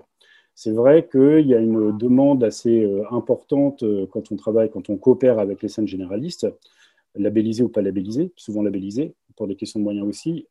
C'est 0.54 0.72
vrai 0.72 1.08
qu'il 1.10 1.46
y 1.46 1.54
a 1.54 1.58
une 1.58 1.96
demande 1.96 2.44
assez 2.44 2.84
euh, 2.84 3.02
importante 3.10 3.82
euh, 3.82 4.06
quand 4.10 4.30
on 4.32 4.36
travaille, 4.36 4.70
quand 4.70 4.90
on 4.90 4.96
coopère 4.96 5.38
avec 5.38 5.62
les 5.62 5.68
scènes 5.68 5.86
généralistes, 5.88 6.46
labellisées 7.14 7.64
ou 7.64 7.68
pas 7.68 7.82
labellisées, 7.82 8.32
souvent 8.36 8.62
labellisées, 8.62 9.14
pour 9.36 9.46
des 9.46 9.56
questions 9.56 9.80
de 9.80 9.84
moyens 9.84 10.06
aussi, 10.06 10.46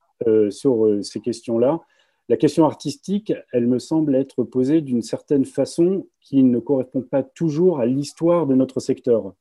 sur 0.50 1.00
ces 1.02 1.22
questions-là. 1.22 1.80
La 2.28 2.38
question 2.38 2.66
artistique, 2.66 3.34
elle 3.54 3.66
me 3.66 3.80
semble 3.80 4.14
être 4.16 4.44
posée 4.44 4.82
d'une 4.82 5.02
certaine 5.02 5.46
façon 5.46 6.06
qui 6.20 6.44
ne 6.44 6.60
correspond 6.60 7.02
pas 7.02 7.24
toujours 7.24 7.80
à 7.80 7.86
l'histoire 7.86 8.46
de 8.46 8.54
notre 8.54 8.80
secteur. 8.80 9.34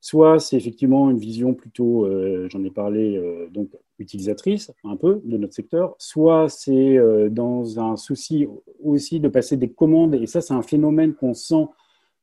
Soit 0.00 0.38
c'est 0.38 0.56
effectivement 0.56 1.10
une 1.10 1.18
vision 1.18 1.54
plutôt, 1.54 2.06
euh, 2.06 2.48
j'en 2.50 2.62
ai 2.62 2.70
parlé, 2.70 3.16
euh, 3.16 3.48
donc 3.50 3.70
utilisatrice 3.98 4.72
un 4.84 4.96
peu 4.96 5.20
de 5.24 5.36
notre 5.36 5.54
secteur, 5.54 5.96
soit 5.98 6.48
c'est 6.48 6.96
euh, 6.96 7.28
dans 7.28 7.80
un 7.80 7.96
souci 7.96 8.46
aussi 8.80 9.18
de 9.18 9.28
passer 9.28 9.56
des 9.56 9.70
commandes, 9.70 10.14
et 10.14 10.26
ça 10.26 10.40
c'est 10.40 10.54
un 10.54 10.62
phénomène 10.62 11.14
qu'on 11.14 11.34
sent 11.34 11.66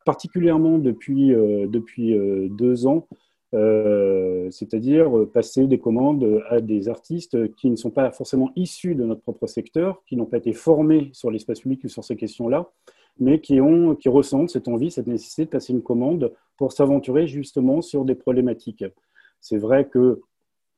particulièrement 0.06 0.78
depuis, 0.78 1.30
depuis 1.30 2.16
deux 2.52 2.86
ans, 2.86 3.08
c'est-à-dire 3.52 5.10
passer 5.34 5.66
des 5.66 5.80
commandes 5.80 6.44
à 6.48 6.62
des 6.62 6.90
artistes 6.90 7.56
qui 7.56 7.72
ne 7.72 7.76
sont 7.76 7.90
pas 7.90 8.12
forcément 8.12 8.52
issus 8.56 8.94
de 8.94 9.04
notre 9.04 9.22
propre 9.22 9.48
secteur, 9.48 10.04
qui 10.08 10.16
n'ont 10.16 10.28
pas 10.28 10.38
été 10.38 10.54
formés 10.54 11.10
sur 11.12 11.32
l'espace 11.32 11.62
public 11.62 11.84
ou 11.86 11.88
sur 11.88 12.04
ces 12.04 12.16
questions-là, 12.16 12.70
mais 13.20 13.40
qui, 13.40 13.62
ont, 13.62 13.96
qui 13.96 14.10
ressentent 14.10 14.50
cette 14.50 14.68
envie, 14.68 14.92
cette 14.92 15.08
nécessité 15.08 15.46
de 15.46 15.50
passer 15.50 15.74
une 15.74 15.82
commande 15.82 16.34
pour 16.58 16.72
s'aventurer 16.72 17.28
justement 17.28 17.82
sur 17.82 18.06
des 18.06 18.16
problématiques. 18.16 18.86
C'est 19.40 19.58
vrai 19.58 19.88
que 19.88 20.22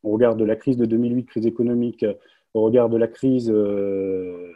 au 0.04 0.12
regard 0.12 0.36
de 0.36 0.46
la 0.46 0.56
crise 0.56 0.78
de 0.78 0.86
2008, 0.86 1.26
crise 1.26 1.48
économique, 1.48 2.06
au 2.54 2.62
regard 2.62 2.90
de 2.90 2.98
la 2.98 3.08
crise 3.08 3.52
euh, 3.52 4.52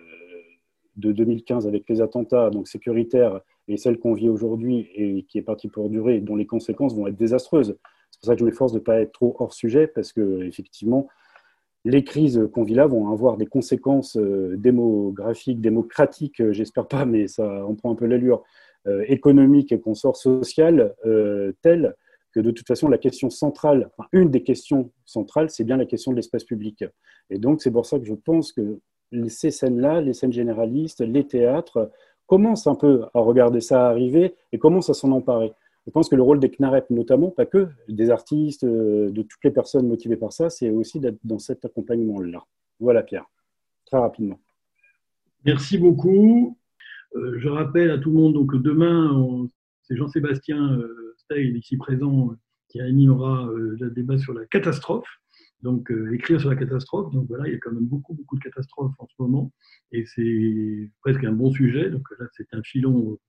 de 0.98 1.12
2015 1.12 1.68
avec 1.68 1.90
les 1.90 2.02
attentats 2.02 2.50
donc 2.50 2.68
sécuritaires 2.68 3.42
et 3.68 3.78
celle 3.78 4.00
qu'on 4.00 4.14
vit 4.14 4.30
aujourd'hui 4.30 4.90
et 4.96 5.24
qui 5.24 5.38
est 5.38 5.44
partie 5.44 5.68
pour 5.68 5.90
durer, 5.90 6.20
dont 6.20 6.36
les 6.36 6.46
conséquences 6.46 6.96
vont 6.96 7.08
être 7.08 7.18
désastreuses. 7.18 7.78
C'est 8.12 8.20
pour 8.20 8.28
ça 8.28 8.34
que 8.36 8.40
je 8.42 8.46
m'efforce 8.46 8.74
de 8.74 8.80
ne 8.80 8.84
pas 8.84 9.00
être 9.00 9.14
trop 9.14 9.36
hors 9.40 9.54
sujet 9.54 9.88
parce 9.88 10.12
que 10.12 10.44
effectivement, 10.44 11.08
les 11.84 12.04
crises 12.04 12.48
qu'on 12.54 12.64
vit 12.64 12.76
là 12.76 12.86
vont 12.86 13.12
avoir 13.12 13.38
des 13.38 13.48
conséquences 13.48 14.18
euh, 14.18 14.56
démographiques, 14.58 15.62
démocratiques, 15.62 16.40
euh, 16.40 16.54
j'espère 16.54 16.88
pas, 16.88 17.06
mais 17.06 17.28
ça 17.28 17.66
en 17.66 17.76
prend 17.76 17.92
un 17.92 17.96
peu 17.96 18.06
l'allure, 18.06 18.44
euh, 18.88 19.04
économique 19.08 19.72
et 19.72 19.80
consort 19.80 20.18
social, 20.18 20.94
telles 21.62 21.96
que 22.34 22.40
de 22.40 22.52
toute 22.52 22.68
façon 22.68 22.88
la 22.88 22.98
question 22.98 23.30
centrale, 23.30 23.90
enfin, 23.98 24.08
une 24.14 24.30
des 24.30 24.42
questions 24.42 24.92
centrales, 25.06 25.50
c'est 25.50 25.66
bien 25.66 25.78
la 25.78 25.86
question 25.86 26.12
de 26.12 26.16
l'espace 26.16 26.46
public. 26.46 26.86
Et 27.30 27.38
donc 27.38 27.62
c'est 27.62 27.72
pour 27.72 27.86
ça 27.86 28.00
que 28.00 28.06
je 28.06 28.14
pense 28.14 28.54
que 28.54 28.80
ces 29.28 29.52
scènes-là, 29.52 30.00
les 30.00 30.14
scènes 30.14 30.32
généralistes, 30.32 31.02
les 31.02 31.28
théâtres, 31.28 31.92
commencent 32.26 32.68
un 32.68 32.76
peu 32.76 33.04
à 33.14 33.20
regarder 33.20 33.60
ça 33.60 33.90
arriver 33.90 34.36
et 34.54 34.58
commencent 34.58 34.90
à 34.90 34.94
s'en 34.94 35.12
emparer 35.12 35.52
je 35.86 35.92
pense 35.92 36.10
que 36.10 36.16
le 36.16 36.22
rôle 36.22 36.40
des 36.40 36.50
CNAREP, 36.50 36.90
notamment, 36.90 37.32
pas 37.32 37.46
que, 37.46 37.68
des 37.88 38.10
artistes, 38.10 38.64
euh, 38.64 39.10
de 39.10 39.22
toutes 39.24 39.44
les 39.44 39.52
personnes 39.52 39.88
motivées 39.88 40.18
par 40.18 40.32
ça, 40.32 40.50
c'est 40.50 40.70
aussi 40.70 41.00
d'être 41.00 41.20
dans 41.24 41.40
cet 41.40 41.66
accompagnement-là. 41.66 42.44
Voilà, 42.80 43.04
Pierre, 43.04 43.26
très 43.86 43.98
rapidement. 43.98 44.40
Merci 45.46 45.78
beaucoup. 45.78 46.58
Euh, 47.16 47.40
je 47.40 47.50
rappelle 47.50 47.92
à 47.92 47.98
tout 47.98 48.12
le 48.12 48.16
monde 48.16 48.48
que 48.48 48.58
demain, 48.58 49.48
c'est 49.82 49.96
Jean-Sébastien 49.96 50.74
euh, 50.74 51.16
ici 51.38 51.78
présent, 51.78 52.36
qui 52.70 52.82
animera 52.82 53.48
euh, 53.48 53.78
le 53.80 53.90
débat 53.90 54.18
sur 54.18 54.34
la 54.34 54.46
catastrophe. 54.46 55.21
Donc, 55.64 55.92
écrire 56.14 56.40
sur 56.40 56.50
la 56.50 56.56
catastrophe. 56.56 57.14
Donc, 57.14 57.28
voilà, 57.28 57.48
il 57.48 57.54
y 57.54 57.56
a 57.56 57.60
quand 57.60 57.72
même 57.72 57.86
beaucoup, 57.86 58.14
beaucoup 58.14 58.38
de 58.38 58.44
catastrophes 58.44 58.94
en 59.00 59.08
ce 59.08 59.14
moment. 59.20 59.52
Et 59.92 60.06
c'est 60.06 60.90
presque 61.02 61.24
un 61.24 61.34
bon 61.34 61.52
sujet. 61.52 61.90
Donc, 61.90 62.08
là, 62.20 62.26
c'est 62.34 62.54
un 62.54 62.64
filon 62.64 63.20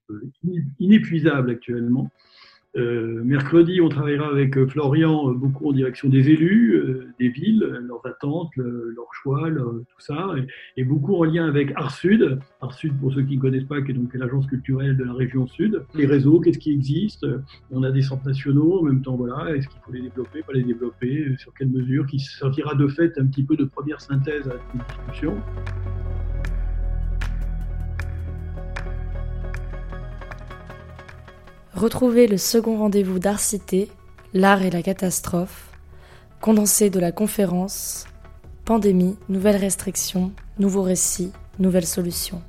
inépuisable 0.79 1.51
actuellement. 1.51 2.11
Euh, 2.75 3.23
mercredi, 3.23 3.83
on 3.83 3.91
travaillera 3.91 4.29
avec 4.29 4.57
euh, 4.57 4.67
Florian 4.67 5.29
euh, 5.29 5.35
beaucoup 5.35 5.69
en 5.69 5.73
direction 5.73 6.09
des 6.09 6.31
élus, 6.31 6.83
des 7.21 7.29
villes, 7.29 7.61
leurs 7.61 8.05
attentes, 8.07 8.51
leurs 8.57 9.13
choix, 9.13 9.51
tout 9.51 10.01
ça, 10.01 10.35
et, 10.77 10.85
beaucoup 10.85 11.17
en 11.17 11.25
lien 11.25 11.47
avec 11.47 11.73
Art 11.77 11.91
Sud. 11.91 12.39
Art 12.61 12.73
Sud, 12.73 12.99
pour 12.99 13.13
ceux 13.13 13.23
qui 13.23 13.37
ne 13.37 13.41
connaissent 13.41 13.65
pas, 13.65 13.83
qui 13.83 13.91
est 13.91 13.95
donc 13.95 14.13
l'agence 14.15 14.47
culturelle 14.47 14.97
de 14.97 15.05
la 15.05 15.13
région 15.13 15.47
Sud. 15.47 15.85
Les 15.95 16.07
réseaux, 16.07 16.41
qu'est-ce 16.41 16.59
qui 16.59 16.73
existe? 16.73 17.27
On 17.71 17.83
a 17.83 17.91
des 17.91 18.03
centres 18.03 18.27
nationaux, 18.27 18.81
en 18.81 18.83
même 18.85 19.03
temps, 19.03 19.17
voilà, 19.17 19.55
est-ce 19.55 19.69
qu'il 19.69 19.81
faut 19.85 19.93
les 19.93 20.03
développer, 20.03 20.43
pas 20.43 20.53
les 20.55 20.65
développer, 20.65 21.37
sur 21.39 21.53
quelle 21.55 21.69
mesure, 21.69 22.07
qui 22.07 22.19
servira 22.19 22.75
de 22.75 22.89
fait 22.89 23.19
un 23.19 23.27
petit 23.27 23.43
peu 23.43 23.57
de 23.57 23.65
première 23.65 24.01
synthèse 24.01 24.49
à 24.49 24.53
cette 24.53 24.87
discussion. 24.89 25.37
Retrouvez 31.75 32.27
le 32.27 32.37
second 32.37 32.77
rendez-vous 32.77 33.19
d'Arcité, 33.19 33.89
l'art 34.35 34.63
et 34.63 34.71
la 34.71 34.83
catastrophe, 34.83 35.71
condensé 36.41 36.91
de 36.91 37.01
la 37.01 37.13
conférence 37.13 38.05
Pandémie, 38.67 39.17
nouvelles 39.31 39.57
restrictions, 39.57 40.33
nouveaux 40.59 40.83
récits, 40.83 41.33
nouvelles 41.59 41.87
solutions. 41.87 42.43